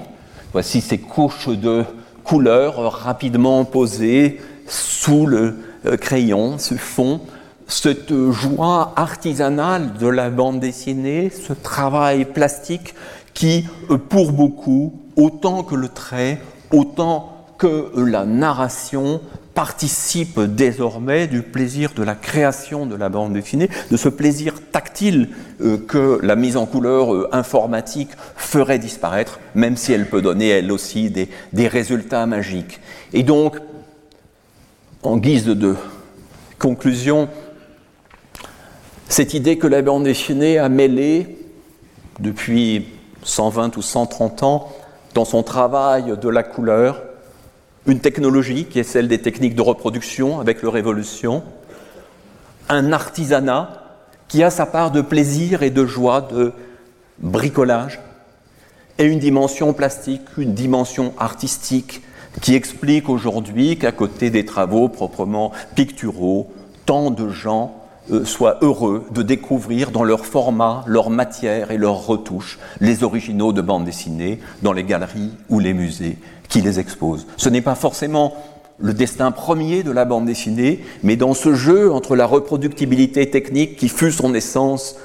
[0.51, 1.85] voici ces couches de
[2.23, 7.21] couleurs rapidement posées sous le euh, crayon, ce fond,
[7.67, 12.95] cette joie artisanale de la bande dessinée, ce travail plastique
[13.33, 13.65] qui,
[14.09, 19.21] pour beaucoup, autant que le trait, autant que la narration,
[19.59, 25.27] participe désormais du plaisir de la création de la bande dessinée, de ce plaisir tactile
[25.59, 28.07] euh, que la mise en couleur informatique
[28.37, 32.79] ferait disparaître, même si elle peut donner elle aussi des, des résultats magiques.
[33.11, 33.57] Et donc,
[35.03, 35.75] en guise de
[36.57, 37.27] conclusion,
[39.09, 41.37] cette idée que la bande dessinée a mêlé
[42.21, 42.87] depuis
[43.23, 44.69] 120 ou 130 ans
[45.15, 47.08] dans son travail de la couleur
[47.87, 51.43] une technologie qui est celle des techniques de reproduction avec le Révolution,
[52.67, 53.83] un artisanat
[54.27, 56.53] qui a sa part de plaisir et de joie, de
[57.19, 57.99] bricolage,
[58.97, 62.01] et une dimension plastique, une dimension artistique
[62.41, 66.51] qui explique aujourd'hui qu'à côté des travaux proprement picturaux,
[66.85, 67.75] tant de gens
[68.11, 73.53] euh, soient heureux de découvrir dans leur format, leur matière et leurs retouches les originaux
[73.53, 76.17] de bande dessinée dans les galeries ou les musées
[76.49, 77.27] qui les exposent.
[77.37, 78.33] Ce n'est pas forcément
[78.79, 83.75] le destin premier de la bande dessinée, mais dans ce jeu entre la reproductibilité technique
[83.75, 84.95] qui fut son essence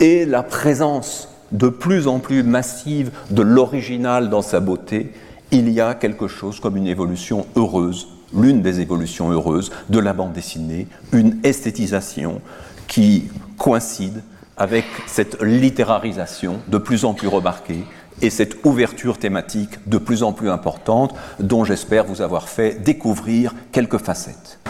[0.00, 5.12] et la présence de plus en plus massive de l'original dans sa beauté,
[5.50, 10.12] il y a quelque chose comme une évolution heureuse, l'une des évolutions heureuses de la
[10.12, 12.40] bande dessinée, une esthétisation
[12.88, 13.24] qui
[13.56, 14.22] coïncide
[14.56, 17.84] avec cette littérarisation de plus en plus remarquée
[18.22, 23.54] et cette ouverture thématique de plus en plus importante dont j'espère vous avoir fait découvrir
[23.72, 24.60] quelques facettes.